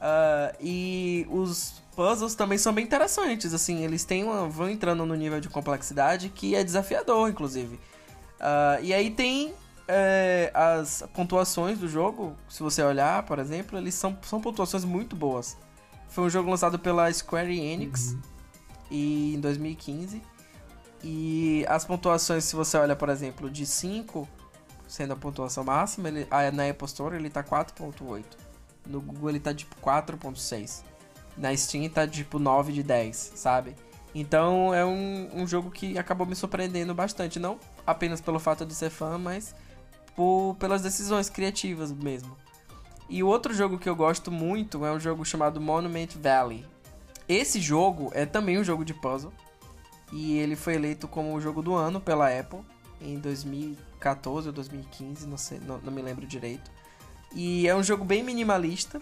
[0.00, 5.14] Ah, e os puzzles também são bem interessantes, assim, eles têm uma, vão entrando no
[5.14, 7.78] nível de complexidade que é desafiador, inclusive.
[8.40, 9.52] Ah, e aí tem
[9.88, 15.16] é, as pontuações do jogo, se você olhar, por exemplo, eles são, são pontuações muito
[15.16, 15.56] boas.
[16.08, 18.16] Foi um jogo lançado pela Square Enix
[18.90, 20.22] e, em 2015.
[21.02, 24.28] E as pontuações, se você olha, por exemplo, de 5,
[24.86, 28.24] sendo a pontuação máxima, ele, ah, na Apple Store ele tá 4.8.
[28.86, 30.82] No Google ele tá tipo 4.6.
[31.36, 33.76] Na Steam tá tipo 9 de 10, sabe?
[34.14, 37.38] Então é um, um jogo que acabou me surpreendendo bastante.
[37.38, 39.54] Não apenas pelo fato de ser fã, mas
[40.16, 42.36] por, pelas decisões criativas mesmo.
[43.08, 46.64] E o outro jogo que eu gosto muito é um jogo chamado Monument Valley.
[47.28, 49.32] Esse jogo é também um jogo de puzzle.
[50.12, 52.60] E ele foi eleito como o jogo do ano pela Apple
[53.00, 56.70] em 2014 ou 2015, não, sei, não, não me lembro direito.
[57.34, 59.00] E é um jogo bem minimalista,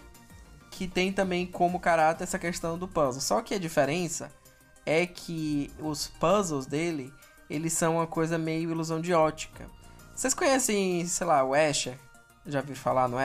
[0.69, 3.21] que tem também como caráter essa questão do puzzle.
[3.21, 4.31] Só que a diferença
[4.85, 7.13] é que os puzzles dele,
[7.49, 9.69] eles são uma coisa meio ilusão de ótica.
[10.13, 11.97] Vocês conhecem, sei lá, o Escher?
[12.45, 13.17] Já ouviu falar no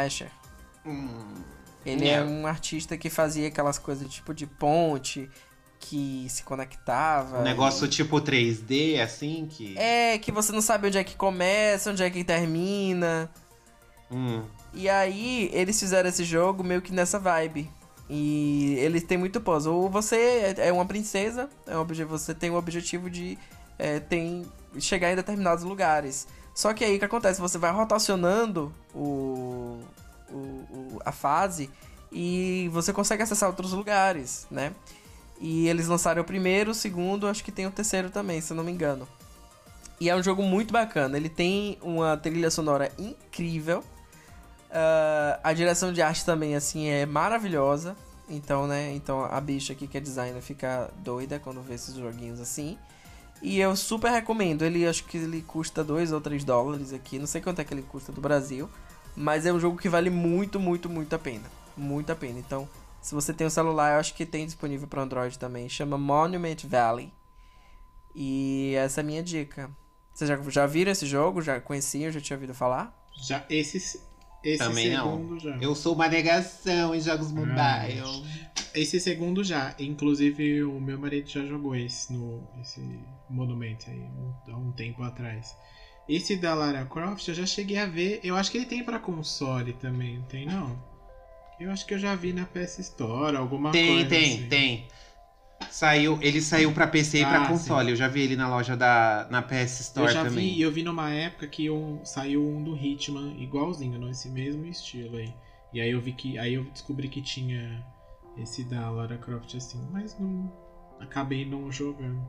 [0.84, 1.52] Escher?
[1.84, 5.28] Ele é um artista que fazia aquelas coisas tipo de ponte,
[5.80, 7.40] que se conectava.
[7.40, 9.76] Um negócio tipo 3D, assim, que.
[9.76, 13.28] É, que você não sabe onde é que começa, onde é que termina.
[14.10, 14.44] Hum.
[14.72, 17.68] E aí, eles fizeram esse jogo meio que nessa vibe.
[18.08, 19.74] E eles têm muito puzzle.
[19.74, 23.38] Ou Você é uma princesa, é um você tem o objetivo de
[23.78, 24.44] é, tem,
[24.78, 26.28] chegar em determinados lugares.
[26.54, 27.40] Só que aí o que acontece?
[27.40, 29.80] Você vai rotacionando o,
[30.32, 31.70] o, o- a fase
[32.10, 34.72] e você consegue acessar outros lugares, né?
[35.40, 38.56] E eles lançaram o primeiro, o segundo, acho que tem o terceiro também, se eu
[38.56, 39.08] não me engano.
[40.00, 41.16] E é um jogo muito bacana.
[41.16, 43.82] Ele tem uma trilha sonora incrível.
[44.70, 47.96] Ah, a direção de arte também, assim, é maravilhosa.
[48.28, 48.92] Então, né?
[48.94, 52.78] Então a bicha aqui que é designer fica doida quando vê esses joguinhos assim.
[53.42, 54.62] E eu super recomendo.
[54.64, 57.18] Ele acho que ele custa 2 ou 3 dólares aqui.
[57.18, 58.70] Não sei quanto é que ele custa do Brasil.
[59.16, 61.44] Mas é um jogo que vale muito, muito, muito a pena.
[61.76, 62.38] Muito a pena.
[62.38, 62.68] Então,
[63.00, 65.68] se você tem um celular, eu acho que tem disponível para Android também.
[65.68, 67.12] Chama Monument Valley.
[68.14, 69.70] E essa é a minha dica.
[70.12, 71.40] Vocês já, já viram esse jogo?
[71.40, 72.10] Já conheciam?
[72.10, 72.94] Já tinha ouvido falar?
[73.14, 73.76] Já, esse,
[74.44, 75.04] esse Também não.
[75.12, 75.56] segundo já.
[75.56, 78.02] Eu sou uma negação em jogos mobile.
[78.74, 79.74] Esse segundo já.
[79.78, 82.80] Inclusive, o meu marido já jogou esse no esse
[83.28, 85.54] monumento aí, um- há um tempo atrás.
[86.08, 88.20] Esse da Lara Croft eu já cheguei a ver.
[88.24, 90.76] Eu acho que ele tem pra console também, não tem não?
[91.60, 94.08] Eu acho que eu já vi na PS Store, alguma Tem, coisa.
[94.08, 94.48] tem, assim.
[94.48, 94.86] tem.
[95.70, 97.84] Saiu, ele saiu pra PC e pra Ah, console.
[97.86, 97.90] sim.
[97.92, 100.54] Eu já vi ele na loja da na PS Eu Store já também.
[100.54, 105.16] vi, eu vi numa época que um, saiu um do Hitman igualzinho, nesse mesmo estilo
[105.18, 105.32] aí.
[105.72, 106.36] E aí eu vi que.
[106.36, 107.80] Aí eu descobri que tinha
[108.36, 110.52] esse da Lara Croft assim, mas não.
[110.98, 112.20] Acabei não jogando.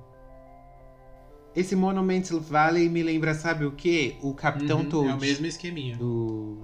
[1.55, 4.17] Esse Monument Valley me lembra, sabe o quê?
[4.21, 5.09] O Capitão Uhum, Toad.
[5.11, 5.95] É o mesmo esqueminha.
[5.97, 6.57] do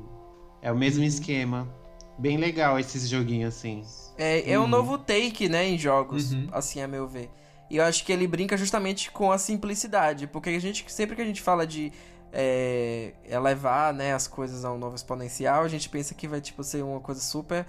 [0.61, 1.07] É o mesmo Uhum.
[1.07, 1.69] esquema.
[2.17, 3.81] Bem legal esses joguinhos assim.
[4.17, 4.67] É, é um Uhum.
[4.67, 6.47] novo take, né, em jogos, Uhum.
[6.51, 7.29] assim, a meu ver.
[7.69, 11.21] E eu acho que ele brinca justamente com a simplicidade, porque a gente, sempre que
[11.21, 11.91] a gente fala de
[12.33, 16.63] é, elevar, né, as coisas a um novo exponencial, a gente pensa que vai, tipo,
[16.63, 17.65] ser uma coisa super,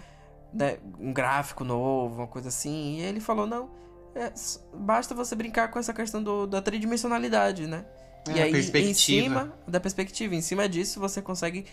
[0.52, 2.98] né, um gráfico novo, uma coisa assim.
[2.98, 3.70] E ele falou, não,
[4.14, 4.32] é,
[4.74, 7.84] basta você brincar com essa questão do, da tridimensionalidade, né?
[8.28, 8.52] É, e aí,
[8.82, 11.66] em cima da perspectiva, em cima disso, você consegue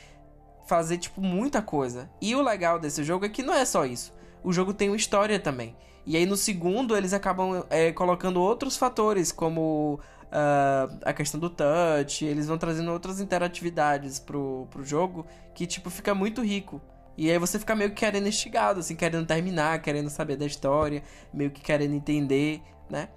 [0.66, 2.10] fazer, tipo, muita coisa.
[2.22, 4.14] E o legal desse jogo é que não é só isso.
[4.44, 5.76] o jogo tem uma história também.
[6.06, 11.50] E aí no segundo eles acabam é, colocando outros fatores, como uh, a questão do
[11.50, 16.82] touch, eles vão trazendo outras interatividades pro, pro jogo que, tipo, fica muito rico.
[17.18, 21.02] E aí você fica meio que querendo instigado, assim, querendo terminar, querendo saber da história,
[21.34, 23.10] meio que querendo entender, né?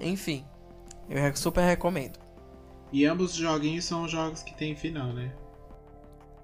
[0.00, 0.44] Enfim,
[1.08, 2.18] eu super recomendo.
[2.92, 5.32] E ambos os joguinhos são jogos que tem final, né?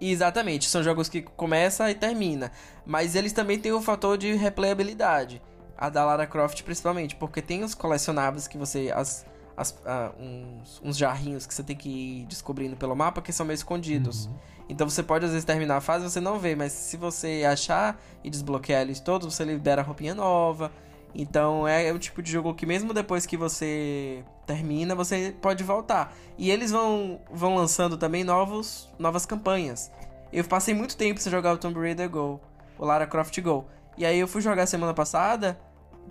[0.00, 2.52] Exatamente, são jogos que começa e termina.
[2.84, 5.40] Mas eles também têm o fator de replayabilidade.
[5.76, 8.92] A da Lara Croft principalmente, porque tem os colecionáveis que você.
[8.94, 9.26] As,
[9.56, 13.46] as, ah, uns, uns, jarrinhos que você tem que ir descobrindo pelo mapa que são
[13.46, 14.26] meio escondidos.
[14.26, 14.34] Uhum.
[14.68, 17.44] Então você pode às vezes terminar a fase e você não vê, mas se você
[17.46, 20.72] achar e desbloquear eles todos, você libera a roupinha nova.
[21.14, 26.14] Então é o tipo de jogo que mesmo depois que você termina, você pode voltar.
[26.36, 29.90] E eles vão, vão lançando também novos, novas campanhas.
[30.32, 32.40] Eu passei muito tempo sem jogar o Tomb Raider Go,
[32.76, 33.66] o Lara Croft Go.
[33.96, 35.56] E aí eu fui jogar semana passada,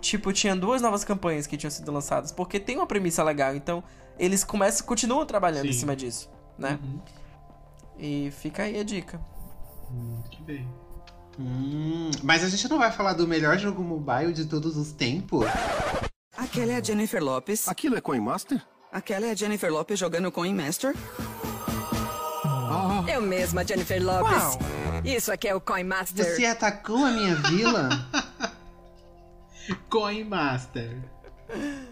[0.00, 3.82] tipo, tinha duas novas campanhas que tinham sido lançadas, porque tem uma premissa legal, então
[4.18, 5.70] eles começam, continuam trabalhando Sim.
[5.70, 6.78] em cima disso, né?
[6.82, 7.00] Uhum.
[7.98, 9.20] E fica aí a dica.
[9.90, 10.68] Hum, que bem.
[11.38, 15.46] Hum, mas a gente não vai falar do melhor jogo mobile de todos os tempos?
[16.36, 17.68] Aquela é a Jennifer Lopes.
[17.68, 18.60] Aquilo é Coin Master?
[18.92, 20.94] Aquela é a Jennifer Lopes jogando Coin Master.
[22.44, 23.08] Oh.
[23.08, 24.42] Eu mesma, Jennifer Lopes.
[24.42, 24.58] Uau.
[25.04, 26.24] Isso aqui é o Coin Master.
[26.24, 27.88] Você atacou a minha vila?
[29.88, 30.96] Coin Master.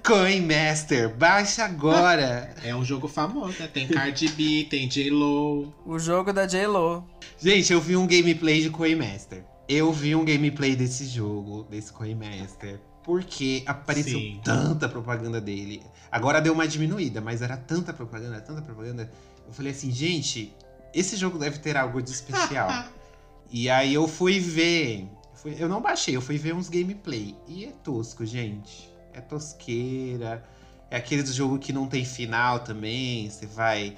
[0.05, 2.55] Coin Master, baixa agora.
[2.63, 3.69] É um jogo famoso, né?
[3.73, 5.73] Tem Cardi B, tem J-Lo.
[5.87, 7.05] O jogo da J-Lo.
[7.39, 9.45] Gente, eu vi um gameplay de Coin Master.
[9.69, 12.81] Eu vi um gameplay desse jogo, desse Coin Master.
[13.05, 14.41] Porque apareceu Sim.
[14.45, 15.83] tanta propaganda dele.
[16.11, 19.11] Agora deu uma diminuída, mas era tanta propaganda, tanta propaganda.
[19.47, 20.55] Eu falei assim, gente,
[20.95, 22.69] esse jogo deve ter algo de especial.
[23.51, 25.09] e aí eu fui ver.
[25.45, 27.37] Eu não baixei, eu fui ver uns gameplay.
[27.49, 30.43] E é tosco, gente é tosqueira.
[30.91, 33.29] É aquele do jogo que não tem final também.
[33.29, 33.97] Você vai.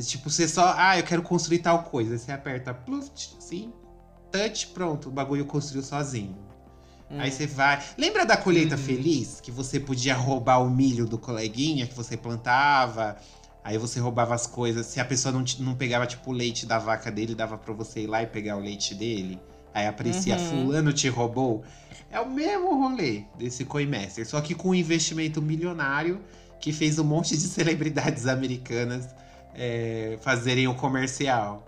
[0.00, 0.74] Tipo, você só.
[0.76, 2.18] Ah, eu quero construir tal coisa.
[2.18, 3.72] Você aperta plus, assim,
[4.30, 5.08] touch, pronto.
[5.08, 6.36] O bagulho construiu sozinho.
[7.10, 7.18] Hum.
[7.18, 7.82] Aí você vai.
[7.96, 8.82] Lembra da colheita uhum.
[8.82, 9.40] feliz?
[9.40, 13.16] Que você podia roubar o milho do coleguinha que você plantava.
[13.64, 14.86] Aí você roubava as coisas.
[14.86, 18.02] Se a pessoa não, não pegava, tipo, o leite da vaca dele, dava pra você
[18.02, 19.40] ir lá e pegar o leite dele.
[19.76, 20.64] Aí aparecia, uhum.
[20.64, 21.62] fulano te roubou.
[22.10, 26.22] É o mesmo rolê desse Coinmaster, só que com um investimento milionário
[26.58, 29.06] que fez um monte de celebridades americanas
[29.54, 31.62] é, fazerem o comercial.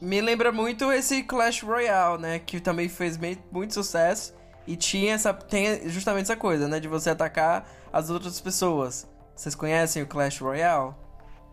[0.00, 2.38] Me lembra muito esse Clash Royale, né?
[2.38, 3.18] Que também fez
[3.52, 4.34] muito sucesso
[4.66, 6.80] e tinha essa tem justamente essa coisa, né?
[6.80, 9.06] De você atacar as outras pessoas.
[9.34, 10.94] Vocês conhecem o Clash Royale?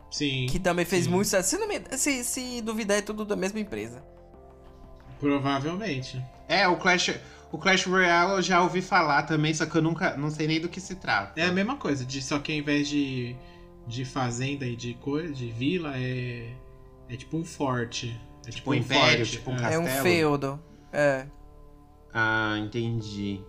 [0.10, 0.46] Sim.
[0.50, 1.10] Que também fez sim.
[1.10, 1.50] muito sucesso.
[1.50, 4.13] Se, me, se, se duvidar, é tudo da mesma empresa.
[5.24, 6.22] Provavelmente.
[6.50, 7.16] É, o Clash,
[7.50, 10.60] o Clash Royale eu já ouvi falar também, só que eu nunca não sei nem
[10.60, 11.40] do que se trata.
[11.40, 13.34] É a mesma coisa, de, só que ao invés de,
[13.88, 16.50] de fazenda e de coisa, de vila, é,
[17.08, 18.20] é tipo um forte.
[18.46, 19.32] É tipo, um, um império, forte.
[19.32, 19.88] tipo um castelo.
[19.88, 20.60] É um feudo.
[20.92, 21.26] É.
[22.14, 23.42] Ah, entendi.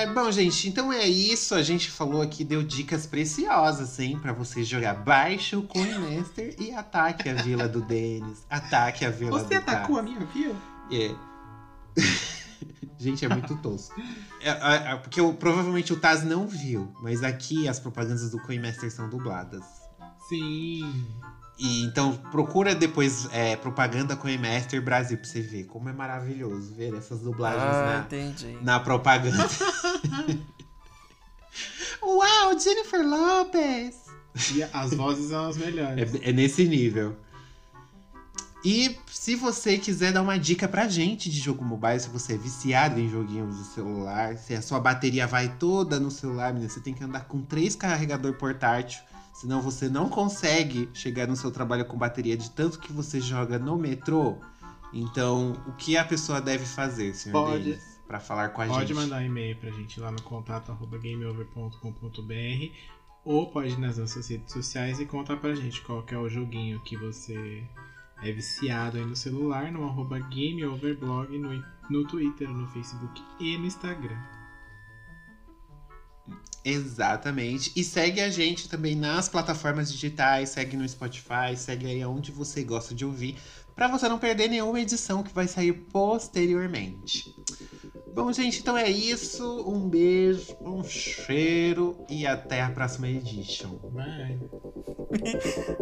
[0.00, 1.54] É, bom, gente, então é isso.
[1.54, 4.94] A gente falou aqui, deu dicas preciosas, hein, para você jogar.
[4.94, 8.46] Baixe o Coin Master e ataque a vila do Denis.
[8.48, 10.56] Ataque a vila você do Você atacou a minha vila?
[10.90, 11.14] É.
[12.96, 14.00] gente, é muito tosco.
[14.40, 18.40] É, é, é, porque eu, provavelmente o Taz não viu, mas aqui as propagandas do
[18.40, 19.64] Coin Master são dubladas.
[20.30, 21.06] Sim.
[21.60, 26.74] E então procura depois é, propaganda com Master Brasil pra você ver como é maravilhoso
[26.74, 28.06] ver essas dublagens ah,
[28.62, 29.46] na, na propaganda.
[32.02, 34.06] Uau, Jennifer Lopez!
[34.54, 36.14] E as vozes são as melhores.
[36.14, 37.14] É, é, nesse nível.
[38.64, 42.38] E se você quiser dar uma dica pra gente de jogo mobile, se você é
[42.38, 46.80] viciado em joguinhos de celular, se a sua bateria vai toda no celular, menina, você
[46.80, 49.02] tem que andar com três carregador portátil
[49.40, 53.58] Senão você não consegue chegar no seu trabalho com bateria de tanto que você joga
[53.58, 54.36] no metrô.
[54.92, 57.78] Então, o que a pessoa deve fazer, senhor Pode.
[58.06, 58.94] para falar com a pode gente?
[58.94, 62.74] Pode mandar e-mail pra gente lá no contato gameover.com.br
[63.24, 66.78] ou pode ir nas nossas redes sociais e contar pra gente qual é o joguinho
[66.80, 67.64] que você
[68.22, 73.64] é viciado aí no celular, no arroba gameoverblog, no, no Twitter, no Facebook e no
[73.64, 74.20] Instagram.
[76.64, 77.72] Exatamente.
[77.74, 82.62] E segue a gente também nas plataformas digitais, segue no Spotify, segue aí onde você
[82.62, 83.36] gosta de ouvir,
[83.74, 87.34] para você não perder nenhuma edição que vai sair posteriormente.
[88.14, 89.64] Bom, gente, então é isso.
[89.66, 93.76] Um beijo, um cheiro e até a próxima edition.
[93.90, 94.38] Bye.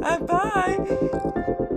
[0.02, 1.67] Ah, bye!